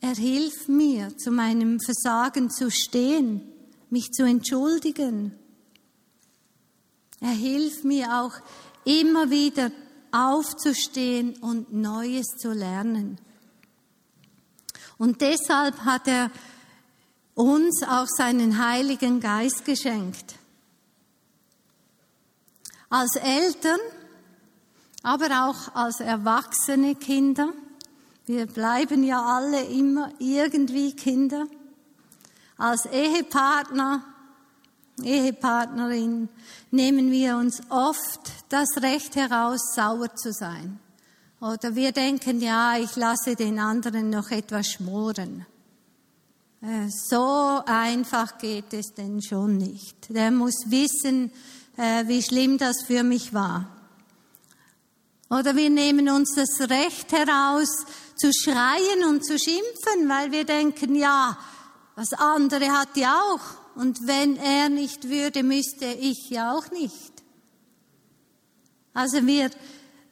Er 0.00 0.14
hilft 0.14 0.70
mir, 0.70 1.14
zu 1.18 1.30
meinem 1.30 1.78
Versagen 1.78 2.48
zu 2.48 2.70
stehen, 2.70 3.42
mich 3.90 4.12
zu 4.12 4.24
entschuldigen. 4.24 5.32
Er 7.22 7.30
hilft 7.30 7.84
mir 7.84 8.20
auch 8.20 8.32
immer 8.84 9.30
wieder 9.30 9.70
aufzustehen 10.10 11.36
und 11.36 11.72
Neues 11.72 12.26
zu 12.36 12.52
lernen. 12.52 13.16
Und 14.98 15.20
deshalb 15.20 15.84
hat 15.84 16.08
er 16.08 16.32
uns 17.34 17.84
auch 17.84 18.08
seinen 18.08 18.58
Heiligen 18.58 19.20
Geist 19.20 19.64
geschenkt. 19.64 20.34
Als 22.90 23.14
Eltern, 23.14 23.80
aber 25.04 25.48
auch 25.48 25.76
als 25.76 26.00
erwachsene 26.00 26.96
Kinder, 26.96 27.52
wir 28.26 28.46
bleiben 28.46 29.04
ja 29.04 29.22
alle 29.22 29.62
immer 29.62 30.10
irgendwie 30.18 30.94
Kinder, 30.94 31.46
als 32.58 32.84
Ehepartner, 32.86 34.11
Ehepartnerin 35.04 36.28
nehmen 36.70 37.10
wir 37.10 37.36
uns 37.36 37.60
oft 37.68 38.32
das 38.48 38.68
Recht 38.82 39.16
heraus, 39.16 39.74
sauer 39.74 40.14
zu 40.14 40.32
sein. 40.32 40.78
Oder 41.40 41.74
wir 41.74 41.92
denken, 41.92 42.40
ja, 42.40 42.76
ich 42.78 42.94
lasse 42.96 43.34
den 43.34 43.58
anderen 43.58 44.10
noch 44.10 44.30
etwas 44.30 44.68
schmoren. 44.68 45.44
Äh, 46.60 46.88
so 46.88 47.60
einfach 47.66 48.38
geht 48.38 48.72
es 48.72 48.94
denn 48.94 49.20
schon 49.20 49.58
nicht. 49.58 49.96
Der 50.08 50.30
muss 50.30 50.54
wissen, 50.66 51.32
äh, 51.76 52.06
wie 52.06 52.22
schlimm 52.22 52.58
das 52.58 52.82
für 52.86 53.02
mich 53.02 53.34
war. 53.34 53.68
Oder 55.28 55.56
wir 55.56 55.70
nehmen 55.70 56.10
uns 56.10 56.34
das 56.36 56.68
Recht 56.68 57.10
heraus, 57.10 57.68
zu 58.16 58.30
schreien 58.32 59.04
und 59.08 59.24
zu 59.24 59.38
schimpfen, 59.38 60.08
weil 60.08 60.30
wir 60.30 60.44
denken, 60.44 60.94
ja, 60.94 61.36
das 61.96 62.12
andere 62.12 62.70
hat 62.70 62.96
ja 62.96 63.18
auch. 63.18 63.61
Und 63.74 64.06
wenn 64.06 64.36
er 64.36 64.68
nicht 64.68 65.08
würde, 65.08 65.42
müsste 65.42 65.86
ich 65.86 66.30
ja 66.30 66.52
auch 66.56 66.70
nicht. 66.70 67.12
Also 68.94 69.26
wir 69.26 69.50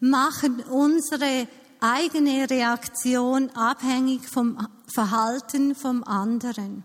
machen 0.01 0.61
unsere 0.65 1.47
eigene 1.81 2.49
Reaktion 2.49 3.51
abhängig 3.51 4.29
vom 4.29 4.67
Verhalten 4.93 5.75
vom 5.75 6.03
anderen. 6.05 6.85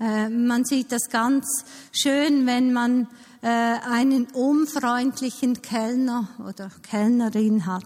Äh, 0.00 0.28
man 0.28 0.64
sieht 0.64 0.90
das 0.90 1.08
ganz 1.10 1.46
schön, 1.92 2.46
wenn 2.46 2.72
man 2.72 3.08
äh, 3.42 3.46
einen 3.46 4.26
unfreundlichen 4.26 5.62
Kellner 5.62 6.28
oder 6.46 6.70
Kellnerin 6.82 7.66
hat, 7.66 7.84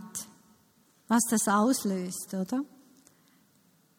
was 1.09 1.23
das 1.31 1.49
auslöst, 1.49 2.35
oder? 2.35 2.65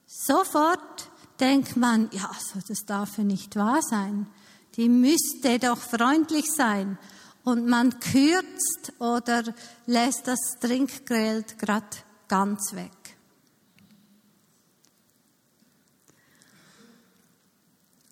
Sofort 0.05 1.08
denkt 1.39 1.77
man, 1.77 2.09
ja, 2.11 2.29
also 2.29 2.59
das 2.67 2.85
darf 2.85 3.17
ja 3.17 3.23
nicht 3.23 3.55
wahr 3.55 3.81
sein. 3.81 4.27
Die 4.75 4.89
müsste 4.89 5.59
doch 5.59 5.77
freundlich 5.77 6.45
sein. 6.51 6.97
Und 7.43 7.67
man 7.67 7.99
kürzt 7.99 8.93
oder 8.99 9.43
lässt 9.85 10.27
das 10.27 10.39
Trinkgeld 10.59 11.57
grad 11.57 12.03
ganz 12.27 12.73
weg. 12.73 12.91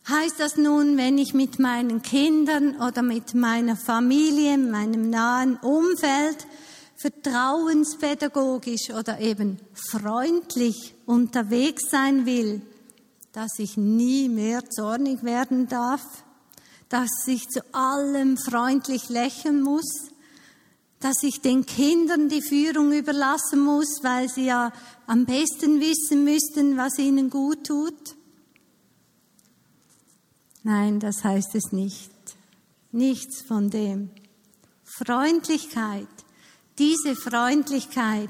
Heißt 0.10 0.40
das 0.40 0.56
nun, 0.56 0.96
wenn 0.96 1.18
ich 1.18 1.34
mit 1.34 1.60
meinen 1.60 2.02
Kindern 2.02 2.82
oder 2.82 3.02
mit 3.02 3.34
meiner 3.36 3.76
Familie, 3.76 4.58
meinem 4.58 5.10
nahen 5.10 5.58
Umfeld 5.58 6.48
vertrauenspädagogisch 6.96 8.90
oder 8.90 9.20
eben 9.20 9.60
freundlich 9.74 10.96
unterwegs 11.06 11.90
sein 11.92 12.26
will, 12.26 12.62
dass 13.32 13.60
ich 13.60 13.78
nie 13.78 14.30
mehr 14.30 14.70
zornig 14.70 15.24
werden 15.24 15.68
darf, 15.68 16.04
dass 16.90 17.10
ich 17.28 17.48
zu 17.50 17.62
allem 17.74 18.38
freundlich 18.38 19.10
lächeln 19.10 19.62
muss, 19.62 20.10
dass 21.00 21.22
ich 21.22 21.42
den 21.42 21.66
Kindern 21.66 22.30
die 22.30 22.42
Führung 22.42 22.92
überlassen 22.92 23.60
muss, 23.64 24.00
weil 24.02 24.30
sie 24.30 24.46
ja 24.46 24.72
am 25.06 25.26
besten 25.26 25.80
wissen 25.80 26.24
müssten, 26.24 26.78
was 26.78 26.98
ihnen 26.98 27.30
gut 27.30 27.68
tut. 27.68 28.16
Nein, 30.64 31.00
das 31.00 31.24
heißt 31.24 31.56
es 31.56 31.72
nicht. 31.72 32.12
Nichts 32.92 33.42
von 33.42 33.70
dem. 33.70 34.10
Freundlichkeit, 34.84 36.08
diese 36.80 37.16
Freundlichkeit, 37.16 38.30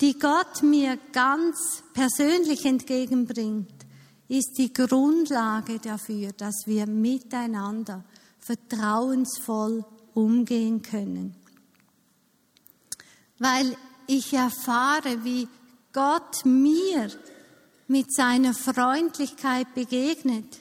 die 0.00 0.18
Gott 0.18 0.62
mir 0.62 0.98
ganz 1.12 1.82
persönlich 1.92 2.64
entgegenbringt, 2.64 3.83
ist 4.28 4.54
die 4.58 4.72
Grundlage 4.72 5.78
dafür, 5.78 6.32
dass 6.32 6.64
wir 6.66 6.86
miteinander 6.86 8.04
vertrauensvoll 8.38 9.84
umgehen 10.14 10.82
können. 10.82 11.34
Weil 13.38 13.76
ich 14.06 14.32
erfahre, 14.32 15.24
wie 15.24 15.48
Gott 15.92 16.44
mir 16.44 17.10
mit 17.88 18.14
seiner 18.14 18.54
Freundlichkeit 18.54 19.74
begegnet 19.74 20.60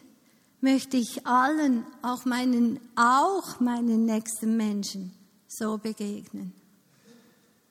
möchte 0.63 0.95
ich 0.95 1.28
allen, 1.28 1.86
auch 2.02 2.23
meinen, 2.23 2.80
auch 2.95 3.60
meinen 3.60 4.06
nächsten 4.06 4.56
Menschen 4.56 5.12
so 5.45 5.78
begegnen. 5.78 6.54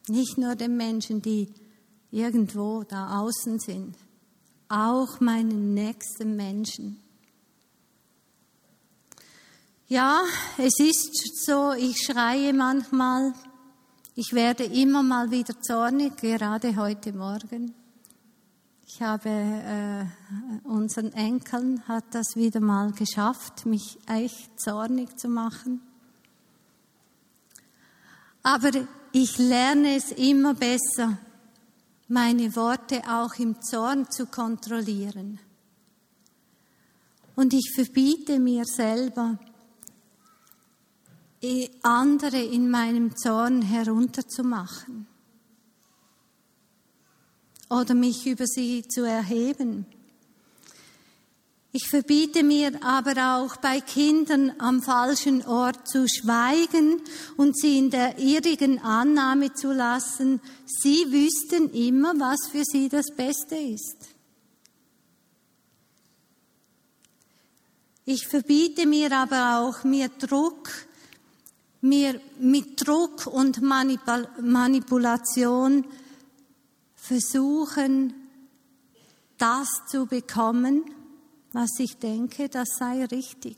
Nicht 0.09 0.37
nur 0.37 0.57
den 0.57 0.77
Menschen, 0.77 1.23
die 1.23 1.49
irgendwo 2.11 2.83
da 2.83 3.21
außen 3.21 3.59
sind, 3.61 3.97
auch 4.73 5.21
meinen 5.21 5.75
nächsten 5.75 6.35
Menschen. 6.35 6.99
Ja, 9.87 10.23
es 10.57 10.81
ist 10.81 11.45
so, 11.45 11.73
ich 11.73 11.99
schreie 11.99 12.55
manchmal, 12.55 13.35
ich 14.15 14.33
werde 14.33 14.65
immer 14.65 15.03
mal 15.03 15.31
wieder 15.31 15.61
zornig, 15.61 16.17
gerade 16.17 16.77
heute 16.77 17.13
Morgen. 17.13 17.75
Ich 18.87 19.03
habe 19.03 19.29
äh, 19.29 20.05
unseren 20.67 21.13
Enkeln 21.13 21.87
hat 21.87 22.05
das 22.13 22.37
wieder 22.37 22.61
mal 22.61 22.93
geschafft, 22.93 23.67
mich 23.67 23.99
echt 24.07 24.59
zornig 24.59 25.19
zu 25.19 25.29
machen. 25.29 25.83
Aber 28.43 28.71
ich 29.13 29.37
lerne 29.37 29.97
es 29.97 30.13
immer 30.13 30.55
besser, 30.55 31.19
meine 32.13 32.55
Worte 32.57 33.01
auch 33.09 33.35
im 33.39 33.63
Zorn 33.63 34.11
zu 34.11 34.27
kontrollieren. 34.27 35.41
Und 37.35 37.55
ich 37.55 37.73
verbiete 37.75 38.39
mir 38.39 38.67
selber, 38.67 39.39
andere 41.83 42.43
in 42.43 42.71
meinem 42.71 43.17
Zorn 43.17 43.63
herunterzumachen 43.63 45.07
oder 47.71 47.95
mich 47.95 48.27
über 48.27 48.47
sie 48.47 48.87
zu 48.87 49.05
erheben. 49.05 49.87
Ich 51.75 51.89
verbiete 51.89 52.43
mir 52.43 52.85
aber 52.85 53.39
auch 53.39 53.57
bei 53.57 53.81
Kindern 53.81 54.53
am 54.59 54.83
falschen 54.83 55.43
Ort 55.47 55.89
zu 55.89 56.07
schweigen 56.07 57.01
und 57.39 57.59
sie 57.59 57.79
in 57.79 57.89
der 57.89 58.19
irrigen 58.19 58.79
Annahme 58.81 59.55
zu 59.55 59.73
lassen, 59.73 60.43
sie 60.67 61.11
wüssten 61.11 61.73
immer, 61.73 62.13
was 62.21 62.51
für 62.51 62.65
sie 62.65 62.91
das 62.91 63.07
Beste 63.17 63.57
ist. 63.57 63.97
Ich 68.05 68.29
verbiete 68.29 68.87
mir 68.87 69.11
aber 69.11 69.61
auch, 69.61 69.83
mir 69.83 70.11
Druck, 70.11 70.69
mir 71.81 72.21
mit 72.39 72.87
Druck 72.87 73.27
und 73.27 73.63
Manipulation 73.63 75.87
versuchen, 76.97 78.13
das 79.39 79.69
zu 79.89 80.05
bekommen, 80.05 80.85
was 81.53 81.79
ich 81.79 81.97
denke, 81.99 82.49
das 82.49 82.69
sei 82.79 83.05
richtig. 83.05 83.57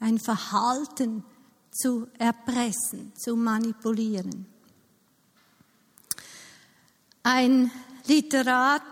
Ein 0.00 0.18
Verhalten 0.18 1.24
zu 1.72 2.08
erpressen, 2.18 3.12
zu 3.16 3.36
manipulieren. 3.36 4.46
Ein 7.22 7.70
Literat, 8.06 8.82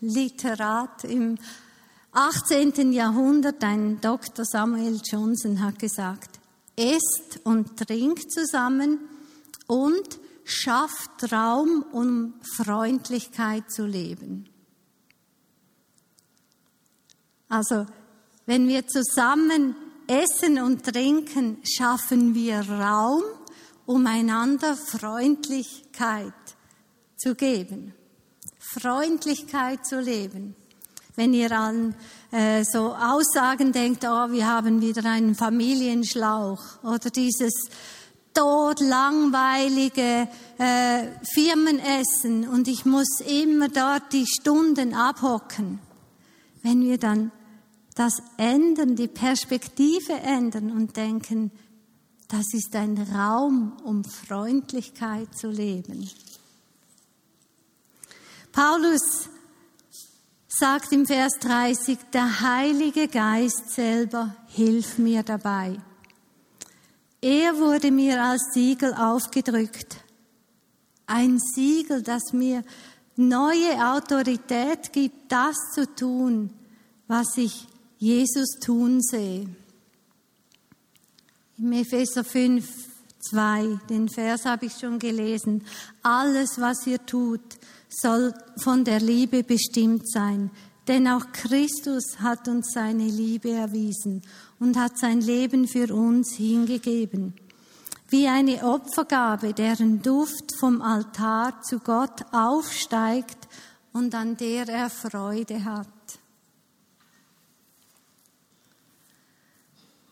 Literat 0.00 1.04
im 1.04 1.38
18. 2.12 2.92
Jahrhundert, 2.92 3.62
ein 3.62 4.00
Dr. 4.00 4.44
Samuel 4.44 5.00
Johnson 5.04 5.62
hat 5.62 5.78
gesagt, 5.78 6.40
esst 6.74 7.40
und 7.44 7.76
trinkt 7.76 8.32
zusammen 8.32 9.00
und 9.66 10.18
schafft 10.44 11.30
Raum, 11.30 11.84
um 11.92 12.34
Freundlichkeit 12.56 13.70
zu 13.70 13.84
leben. 13.84 14.48
Also, 17.48 17.86
wenn 18.46 18.68
wir 18.68 18.86
zusammen 18.86 19.74
essen 20.06 20.60
und 20.60 20.84
trinken, 20.84 21.58
schaffen 21.64 22.34
wir 22.34 22.60
Raum, 22.68 23.22
um 23.86 24.06
einander 24.06 24.76
Freundlichkeit 24.76 26.32
zu 27.16 27.34
geben. 27.34 27.94
Freundlichkeit 28.58 29.86
zu 29.86 30.00
leben. 30.00 30.54
Wenn 31.14 31.32
ihr 31.32 31.50
an 31.52 31.94
äh, 32.30 32.62
so 32.64 32.94
Aussagen 32.94 33.72
denkt, 33.72 34.04
oh, 34.04 34.30
wir 34.30 34.46
haben 34.46 34.82
wieder 34.82 35.08
einen 35.08 35.34
Familienschlauch 35.34 36.82
oder 36.82 37.10
dieses 37.10 37.54
todlangweilige 38.34 40.28
äh, 40.58 41.04
Firmenessen 41.32 42.46
und 42.46 42.68
ich 42.68 42.84
muss 42.84 43.20
immer 43.20 43.68
dort 43.68 44.12
die 44.12 44.26
Stunden 44.26 44.92
abhocken. 44.92 45.85
Wenn 46.66 46.82
wir 46.82 46.98
dann 46.98 47.30
das 47.94 48.20
ändern, 48.38 48.96
die 48.96 49.06
Perspektive 49.06 50.14
ändern 50.14 50.72
und 50.72 50.96
denken, 50.96 51.52
das 52.26 52.44
ist 52.54 52.74
ein 52.74 52.98
Raum, 53.14 53.76
um 53.84 54.02
Freundlichkeit 54.02 55.32
zu 55.38 55.48
leben. 55.48 56.10
Paulus 58.50 59.28
sagt 60.48 60.90
im 60.90 61.06
Vers 61.06 61.34
30, 61.38 61.98
der 62.12 62.40
Heilige 62.40 63.06
Geist 63.06 63.70
selber 63.70 64.34
hilft 64.48 64.98
mir 64.98 65.22
dabei. 65.22 65.78
Er 67.20 67.58
wurde 67.58 67.92
mir 67.92 68.20
als 68.20 68.42
Siegel 68.54 68.92
aufgedrückt. 68.92 69.98
Ein 71.06 71.38
Siegel, 71.38 72.02
das 72.02 72.32
mir 72.32 72.64
neue 73.16 73.92
Autorität 73.92 74.92
gibt, 74.92 75.30
das 75.32 75.56
zu 75.74 75.86
tun, 75.94 76.50
was 77.08 77.36
ich 77.36 77.66
Jesus 77.98 78.58
tun 78.60 79.00
sehe. 79.00 79.46
Im 81.58 81.72
Epheser 81.72 82.22
5, 82.22 82.68
2, 83.30 83.80
den 83.88 84.08
Vers 84.08 84.44
habe 84.44 84.66
ich 84.66 84.74
schon 84.74 84.98
gelesen. 84.98 85.64
Alles, 86.02 86.60
was 86.60 86.86
ihr 86.86 87.04
tut, 87.06 87.40
soll 87.88 88.34
von 88.58 88.84
der 88.84 89.00
Liebe 89.00 89.42
bestimmt 89.42 90.08
sein. 90.10 90.50
Denn 90.86 91.08
auch 91.08 91.32
Christus 91.32 92.20
hat 92.20 92.46
uns 92.46 92.72
seine 92.72 93.08
Liebe 93.08 93.50
erwiesen 93.50 94.22
und 94.60 94.76
hat 94.76 94.98
sein 94.98 95.20
Leben 95.20 95.66
für 95.66 95.92
uns 95.92 96.34
hingegeben. 96.34 97.34
Wie 98.08 98.28
eine 98.28 98.62
Opfergabe, 98.62 99.52
deren 99.52 100.00
Duft 100.00 100.56
vom 100.58 100.80
Altar 100.80 101.60
zu 101.62 101.80
Gott 101.80 102.24
aufsteigt 102.32 103.48
und 103.92 104.14
an 104.14 104.36
der 104.36 104.68
er 104.68 104.90
Freude 104.90 105.64
hat. 105.64 105.88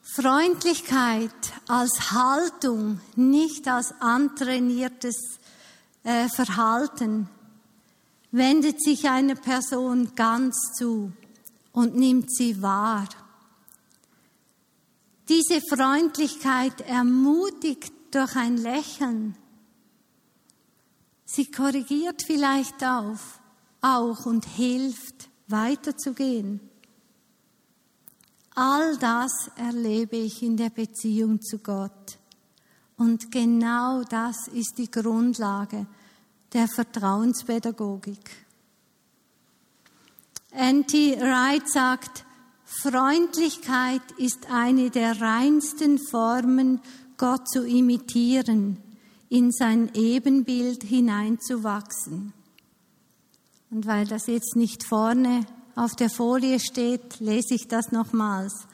Freundlichkeit 0.03 1.31
als 1.67 2.13
Haltung, 2.13 3.01
nicht 3.17 3.67
als 3.67 3.93
antrainiertes 4.01 5.17
äh, 6.05 6.29
Verhalten, 6.29 7.29
wendet 8.31 8.81
sich 8.83 9.09
einer 9.09 9.35
Person 9.35 10.15
ganz 10.15 10.57
zu 10.79 11.13
und 11.73 11.97
nimmt 11.97 12.33
sie 12.33 12.63
wahr. 12.63 13.09
Diese 15.29 15.61
Freundlichkeit 15.61 16.83
ermutigt 16.83 17.93
durch 18.11 18.37
ein 18.37 18.59
Lächeln. 18.59 19.37
Sie 21.25 21.51
korrigiert 21.51 22.23
vielleicht 22.23 22.85
auf, 22.85 23.41
auch 23.81 24.27
und 24.27 24.45
hilft 24.45 25.31
weiterzugehen. 25.49 26.61
All 28.55 28.97
das 28.99 29.51
erlebe 29.57 30.17
ich 30.17 30.43
in 30.43 30.57
der 30.57 30.71
Beziehung 30.71 31.41
zu 31.41 31.59
Gott. 31.59 32.19
Und 32.97 33.33
genau 33.33 34.05
das 34.05 34.47
ist 34.49 34.79
die 34.79 34.91
Grundlage 34.91 35.87
der 36.53 36.69
Vertrauenspädagogik. 36.69 38.31
N.T. 40.53 41.21
Wright 41.21 41.69
sagt, 41.69 42.25
Freundlichkeit 42.65 44.03
ist 44.17 44.51
eine 44.51 44.91
der 44.91 45.21
reinsten 45.21 45.99
Formen, 45.99 46.81
Gott 47.17 47.49
zu 47.49 47.67
imitieren, 47.67 48.79
in 49.29 49.53
sein 49.53 49.91
Ebenbild 49.95 50.83
hineinzuwachsen. 50.83 52.33
Und 53.71 53.87
weil 53.87 54.07
das 54.07 54.27
jetzt 54.27 54.57
nicht 54.57 54.85
vorne 54.85 55.47
auf 55.75 55.95
der 55.95 56.11
Folie 56.11 56.61
steht, 56.61 57.21
lese 57.21 57.55
ich 57.55 57.69
das 57.69 57.93
nochmals. 57.93 58.67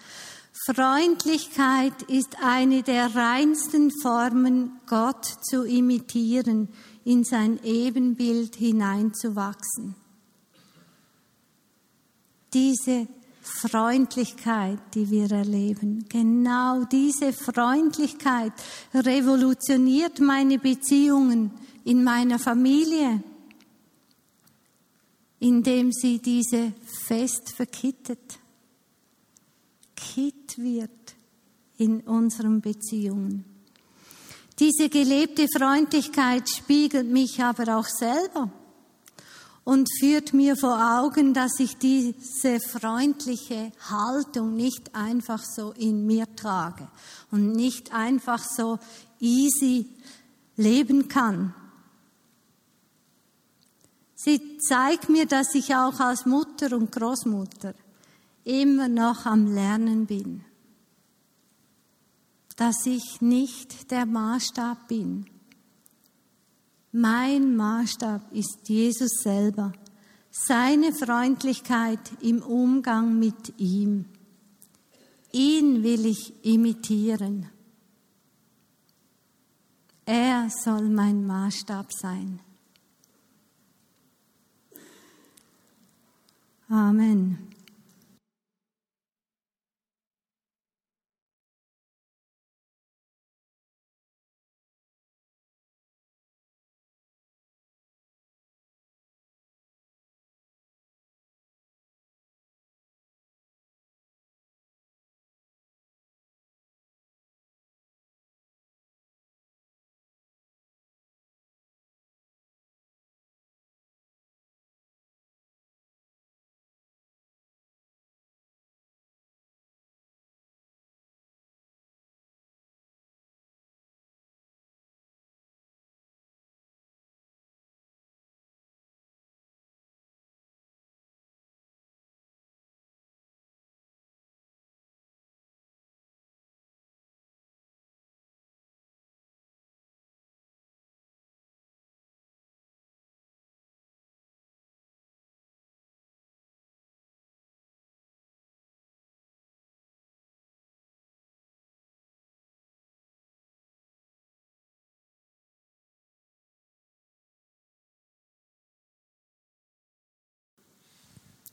Freundlichkeit 0.66 2.02
ist 2.02 2.36
eine 2.42 2.82
der 2.82 3.14
reinsten 3.14 3.90
Formen, 4.02 4.78
Gott 4.86 5.24
zu 5.42 5.64
imitieren, 5.64 6.68
in 7.04 7.24
sein 7.24 7.58
Ebenbild 7.64 8.56
hineinzuwachsen. 8.56 9.94
Diese 12.52 13.08
Freundlichkeit, 13.50 14.78
die 14.94 15.10
wir 15.10 15.30
erleben, 15.30 16.06
genau 16.08 16.84
diese 16.84 17.32
Freundlichkeit 17.32 18.52
revolutioniert 18.94 20.20
meine 20.20 20.58
Beziehungen 20.58 21.50
in 21.84 22.04
meiner 22.04 22.38
Familie, 22.38 23.22
indem 25.40 25.92
sie 25.92 26.18
diese 26.18 26.72
fest 27.06 27.52
verkittet, 27.56 28.38
kitt 29.96 30.58
wird 30.58 31.16
in 31.78 32.00
unseren 32.00 32.60
Beziehungen. 32.60 33.44
Diese 34.58 34.90
gelebte 34.90 35.46
Freundlichkeit 35.56 36.48
spiegelt 36.48 37.06
mich 37.06 37.42
aber 37.42 37.78
auch 37.78 37.86
selber 37.86 38.52
und 39.70 39.88
führt 40.00 40.32
mir 40.32 40.56
vor 40.56 40.98
Augen, 40.98 41.32
dass 41.32 41.60
ich 41.60 41.76
diese 41.76 42.58
freundliche 42.58 43.70
Haltung 43.88 44.56
nicht 44.56 44.96
einfach 44.96 45.44
so 45.44 45.70
in 45.70 46.06
mir 46.06 46.26
trage 46.34 46.88
und 47.30 47.52
nicht 47.52 47.94
einfach 47.94 48.42
so 48.42 48.80
easy 49.20 49.86
leben 50.56 51.06
kann. 51.06 51.54
Sie 54.16 54.58
zeigt 54.58 55.08
mir, 55.08 55.26
dass 55.26 55.54
ich 55.54 55.72
auch 55.76 56.00
als 56.00 56.26
Mutter 56.26 56.76
und 56.76 56.90
Großmutter 56.90 57.74
immer 58.42 58.88
noch 58.88 59.24
am 59.24 59.54
Lernen 59.54 60.06
bin 60.06 60.44
dass 62.60 62.84
ich 62.84 63.22
nicht 63.22 63.90
der 63.90 64.04
Maßstab 64.04 64.86
bin. 64.86 65.29
Mein 66.92 67.56
Maßstab 67.56 68.32
ist 68.32 68.68
Jesus 68.68 69.22
selber, 69.22 69.72
seine 70.30 70.92
Freundlichkeit 70.92 72.00
im 72.20 72.42
Umgang 72.42 73.18
mit 73.18 73.58
ihm. 73.58 74.06
Ihn 75.32 75.82
will 75.84 76.06
ich 76.06 76.44
imitieren. 76.44 77.48
Er 80.04 80.48
soll 80.50 80.88
mein 80.88 81.24
Maßstab 81.24 81.92
sein. 81.92 82.40
Amen. 86.68 87.50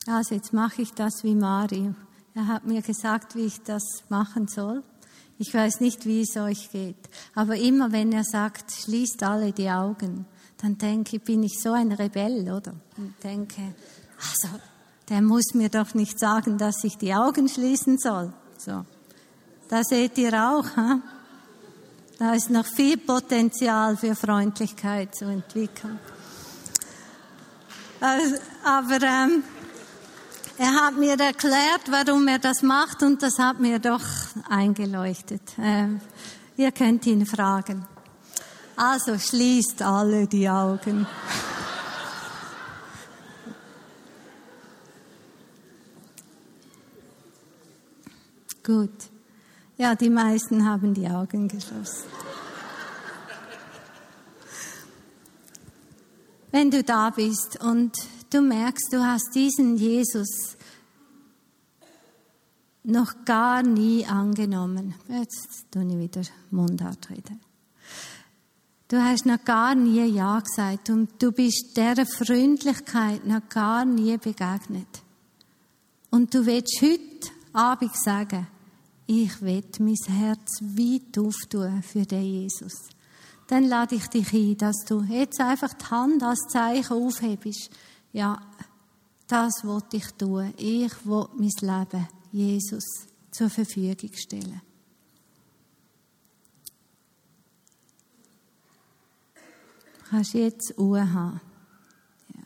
Also 0.08 0.34
jetzt 0.34 0.54
mache 0.54 0.80
ich 0.80 0.94
das 0.94 1.22
wie 1.22 1.34
Mario. 1.34 1.94
Er 2.34 2.46
hat 2.46 2.64
mir 2.64 2.80
gesagt, 2.80 3.34
wie 3.36 3.44
ich 3.44 3.60
das 3.62 3.82
machen 4.08 4.48
soll. 4.48 4.82
Ich 5.38 5.52
weiß 5.52 5.80
nicht, 5.80 6.06
wie 6.06 6.22
es 6.22 6.36
euch 6.36 6.70
geht. 6.70 6.96
Aber 7.34 7.56
immer 7.56 7.92
wenn 7.92 8.12
er 8.12 8.24
sagt, 8.24 8.72
schließt 8.72 9.22
alle 9.22 9.52
die 9.52 9.70
Augen, 9.70 10.24
dann 10.56 10.78
denke 10.78 11.16
ich, 11.16 11.22
bin 11.22 11.42
ich 11.42 11.60
so 11.60 11.72
ein 11.72 11.92
Rebell, 11.92 12.50
oder? 12.50 12.72
Und 12.96 13.14
denke, 13.22 13.74
also, 14.16 14.58
der 15.08 15.20
muss 15.20 15.54
mir 15.54 15.68
doch 15.68 15.94
nicht 15.94 16.18
sagen, 16.18 16.58
dass 16.58 16.82
ich 16.84 16.96
die 16.96 17.14
Augen 17.14 17.48
schließen 17.48 17.98
soll. 17.98 18.32
So. 18.56 18.84
Da 19.68 19.84
seht 19.84 20.16
ihr 20.18 20.32
auch, 20.32 20.64
ha? 20.76 21.00
Da 22.18 22.32
ist 22.32 22.50
noch 22.50 22.66
viel 22.66 22.96
Potenzial 22.96 23.96
für 23.96 24.16
Freundlichkeit 24.16 25.14
zu 25.14 25.26
entwickeln. 25.26 26.00
Also, 28.00 28.36
aber, 28.64 29.02
ähm, 29.02 29.44
er 30.58 30.74
hat 30.74 30.96
mir 30.96 31.18
erklärt, 31.18 31.82
warum 31.88 32.28
er 32.28 32.38
das 32.40 32.62
macht 32.62 33.02
und 33.02 33.22
das 33.22 33.38
hat 33.38 33.60
mir 33.60 33.78
doch 33.78 34.02
eingeleuchtet. 34.48 35.56
Äh, 35.56 35.86
ihr 36.56 36.72
könnt 36.72 37.06
ihn 37.06 37.24
fragen. 37.26 37.86
Also 38.76 39.16
schließt 39.18 39.82
alle 39.82 40.26
die 40.26 40.48
Augen. 40.48 41.06
Gut. 48.64 48.90
Ja, 49.76 49.94
die 49.94 50.10
meisten 50.10 50.68
haben 50.68 50.92
die 50.92 51.08
Augen 51.08 51.46
geschlossen. 51.46 52.08
Wenn 56.50 56.70
du 56.70 56.82
da 56.82 57.10
bist 57.10 57.60
und 57.62 57.92
du 58.30 58.40
merkst, 58.40 58.92
du 58.92 59.04
hast 59.04 59.34
diesen 59.34 59.76
Jesus 59.76 60.56
noch 62.84 63.24
gar 63.24 63.62
nie 63.62 64.06
angenommen. 64.06 64.94
Jetzt 65.08 65.66
tue 65.70 65.84
ich 65.84 65.98
wieder 65.98 66.22
Mundart 66.50 67.10
reden. 67.10 67.40
Du 68.88 68.96
hast 68.96 69.26
noch 69.26 69.44
gar 69.44 69.74
nie 69.74 70.06
Ja 70.06 70.40
gesagt 70.40 70.88
und 70.88 71.22
du 71.22 71.30
bist 71.30 71.76
der 71.76 72.06
Freundlichkeit 72.06 73.26
noch 73.26 73.46
gar 73.50 73.84
nie 73.84 74.16
begegnet. 74.16 75.02
Und 76.10 76.32
du 76.32 76.46
willst 76.46 76.80
heute 76.80 77.30
Abend 77.52 77.94
sagen, 77.94 78.46
ich 79.06 79.42
will 79.42 79.64
mein 79.78 79.94
Herz 80.06 80.60
weit 80.62 81.18
auftun 81.18 81.82
für 81.82 82.06
den 82.06 82.24
Jesus. 82.24 82.72
Dann 83.46 83.64
lade 83.64 83.96
ich 83.96 84.06
dich 84.06 84.32
ein, 84.32 84.56
dass 84.56 84.84
du 84.86 85.02
jetzt 85.02 85.40
einfach 85.40 85.74
die 85.74 85.84
Hand 85.86 86.22
als 86.22 86.40
Zeichen 86.50 86.92
aufhebst 86.92 87.70
ja, 88.12 88.40
das 89.26 89.64
wollte 89.64 89.98
ich 89.98 90.10
tun. 90.12 90.54
Ich 90.56 91.04
will 91.04 91.28
mein 91.36 91.52
Leben 91.60 92.08
Jesus 92.32 92.84
zur 93.30 93.50
Verfügung 93.50 94.10
stellen. 94.14 94.62
Du 99.98 100.10
kannst 100.10 100.32
jetzt 100.32 100.74
Ruhe 100.78 101.12
haben. 101.12 101.40
Ja. 102.34 102.42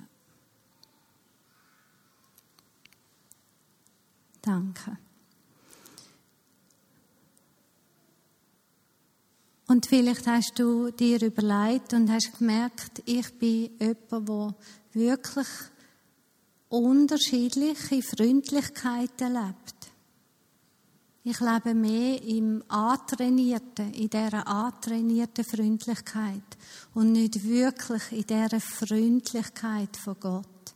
Danke. 4.42 4.98
Und 9.73 9.87
vielleicht 9.87 10.27
hast 10.27 10.59
du 10.59 10.91
dir 10.91 11.23
überlegt 11.23 11.95
und 11.95 12.11
hast 12.13 12.39
gemerkt, 12.39 13.03
ich 13.07 13.33
bin 13.39 13.71
jemand, 13.81 14.29
der 14.29 14.55
wirklich 14.93 15.47
unterschiedliche 16.69 18.03
Freundlichkeiten 18.03 19.33
lebt. 19.33 19.93
Ich 21.25 21.41
lebe 21.41 21.73
mehr 21.73 22.23
im 22.23 22.63
antrainierten, 22.69 23.95
in 23.95 24.11
dieser 24.11 24.47
antrainierten 24.47 25.43
Freundlichkeit 25.43 26.59
und 26.93 27.13
nicht 27.13 27.43
wirklich 27.43 28.13
in 28.13 28.27
dieser 28.27 28.61
Freundlichkeit 28.61 29.97
von 29.97 30.21
Gott. 30.21 30.75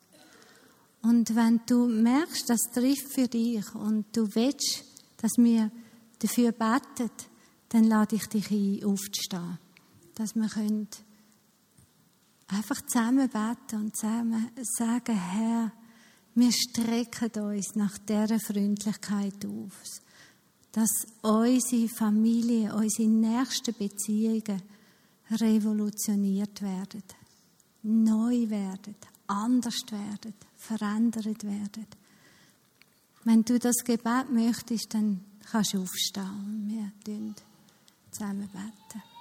Und 1.03 1.37
wenn 1.37 1.61
du 1.67 1.87
merkst, 1.87 2.49
das 2.49 2.63
trifft 2.73 3.13
für 3.13 3.29
dich 3.29 3.75
und 3.75 4.07
du 4.17 4.35
willst, 4.35 4.85
dass 5.19 5.33
wir 5.37 5.71
dafür 6.19 6.53
beten, 6.53 7.11
dann 7.69 7.85
lade 7.85 8.17
ich 8.17 8.27
dich 8.27 8.51
ein, 8.51 8.85
aufzustehen. 8.85 9.59
Dass 10.15 10.35
wir 10.35 10.49
können 10.49 10.89
einfach 12.49 12.81
zusammen 12.87 13.29
beten 13.29 13.83
und 13.83 13.97
zusammen 13.97 14.51
sagen, 14.79 15.17
Herr, 15.17 15.73
wir 16.35 16.53
strecken 16.53 17.43
uns 17.43 17.75
nach 17.75 17.97
dieser 17.99 18.39
Freundlichkeit 18.39 19.45
auf, 19.47 20.01
dass 20.73 20.91
unsere 21.23 21.89
Familie, 21.89 22.75
unsere 22.75 23.09
nächsten 23.09 23.75
Beziehungen 23.75 24.63
revolutioniert 25.31 26.61
werden, 26.63 27.03
neu 27.83 28.49
werden, 28.51 28.95
anders 29.27 29.81
werden, 29.91 30.35
verändert 30.57 31.43
werden. 31.45 31.87
Wenn 33.25 33.43
du 33.43 33.59
das 33.59 33.77
Gebet 33.85 34.31
möchtest, 34.31 34.95
dann 34.95 35.25
kannst 35.51 35.75
du 35.75 35.83
aufstehen 35.83 36.67
wir 36.69 36.93
zusammen 38.17 38.49
beten. 38.53 39.16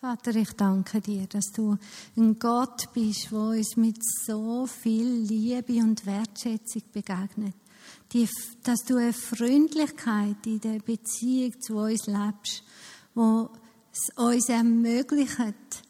Vater, 0.00 0.34
ich 0.34 0.52
danke 0.52 1.02
dir, 1.02 1.26
dass 1.26 1.52
du 1.52 1.76
ein 2.16 2.38
Gott 2.38 2.90
bist, 2.94 3.30
wo 3.32 3.50
uns 3.50 3.76
mit 3.76 3.98
so 4.02 4.64
viel 4.64 5.04
Liebe 5.04 5.74
und 5.74 6.06
Wertschätzung 6.06 6.84
begegnet. 6.90 7.52
Die, 8.10 8.26
dass 8.62 8.78
du 8.84 8.96
eine 8.96 9.12
Freundlichkeit 9.12 10.46
in 10.46 10.58
der 10.60 10.78
Beziehung 10.78 11.60
zu 11.60 11.76
uns 11.76 12.06
lebst, 12.06 12.62
wo 13.14 13.50
es 13.92 14.08
uns 14.16 14.48
ermöglicht, 14.48 15.82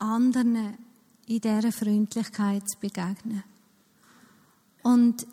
anderen 0.00 0.76
in 1.28 1.40
dieser 1.40 1.70
Freundlichkeit 1.70 2.68
zu 2.68 2.80
begegnen. 2.80 3.44
Und 4.82 5.28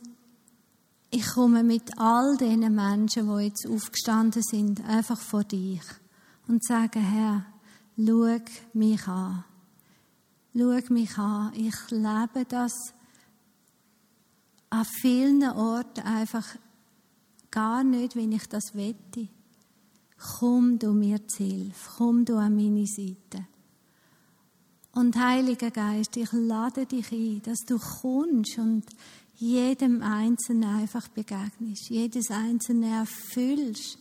ich 1.10 1.26
komme 1.26 1.64
mit 1.64 1.98
all 1.98 2.38
diesen 2.38 2.76
Menschen, 2.76 3.36
die 3.36 3.46
jetzt 3.46 3.68
aufgestanden 3.68 4.44
sind, 4.44 4.86
einfach 4.86 5.20
vor 5.20 5.44
dich 5.44 5.82
und 6.48 6.64
sage, 6.64 7.00
Herr, 7.00 7.48
schau 8.06 8.40
mich 8.74 9.08
an. 9.08 9.44
Schau 10.56 10.94
mich 10.94 11.18
an. 11.18 11.54
Ich 11.56 11.92
lebe 11.92 12.46
das 12.48 12.74
an 14.70 14.86
vielen 15.02 15.44
Orten 15.44 16.02
einfach 16.02 16.46
gar 17.52 17.84
nicht, 17.84 18.16
wenn 18.16 18.32
ich 18.32 18.48
das 18.48 18.76
wette. 18.76 19.28
Komm 20.40 20.78
du 20.80 20.94
mir 20.94 21.28
zu 21.28 21.44
Hilfe. 21.44 21.90
Komm 21.98 22.26
du 22.26 22.38
an 22.38 22.56
meine 22.56 22.86
Seite. 22.86 23.46
Und 24.94 25.16
Heiliger 25.16 25.72
Geist, 25.72 26.18
ich 26.18 26.32
lade 26.32 26.86
dich 26.86 27.12
ein, 27.12 27.42
dass 27.44 27.60
du 27.60 27.78
kommst 27.78 28.58
und 28.58 28.84
jedem 29.36 30.02
Einzelnen 30.02 30.64
einfach 30.64 31.08
begegnest, 31.08 31.90
jedes 31.90 32.30
Einzelne 32.32 32.88
erfüllst 32.98 33.98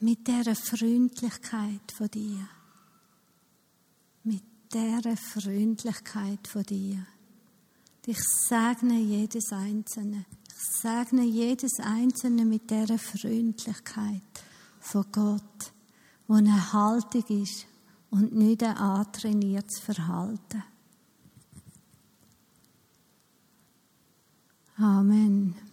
mit 0.00 0.26
der 0.26 0.54
Freundlichkeit 0.54 1.92
von 1.92 2.08
dir. 2.08 2.48
Mit 4.24 4.42
der 4.72 5.16
Freundlichkeit 5.16 6.46
von 6.46 6.62
dir. 6.62 7.06
Ich 8.06 8.18
segne 8.48 8.98
jedes 8.98 9.52
Einzelne. 9.52 10.24
Ich 10.48 10.80
segne 10.80 11.24
jedes 11.24 11.78
Einzelne 11.80 12.44
mit 12.44 12.70
der 12.70 12.98
Freundlichkeit 12.98 14.22
von 14.80 15.04
Gott, 15.12 15.72
wo 16.26 16.34
eine 16.34 16.72
Haltung 16.72 17.24
ist 17.42 17.66
und 18.10 18.34
nicht 18.34 18.62
ein 18.62 18.76
antrainiertes 18.76 19.80
Verhalten. 19.80 20.64
Amen. 24.78 25.67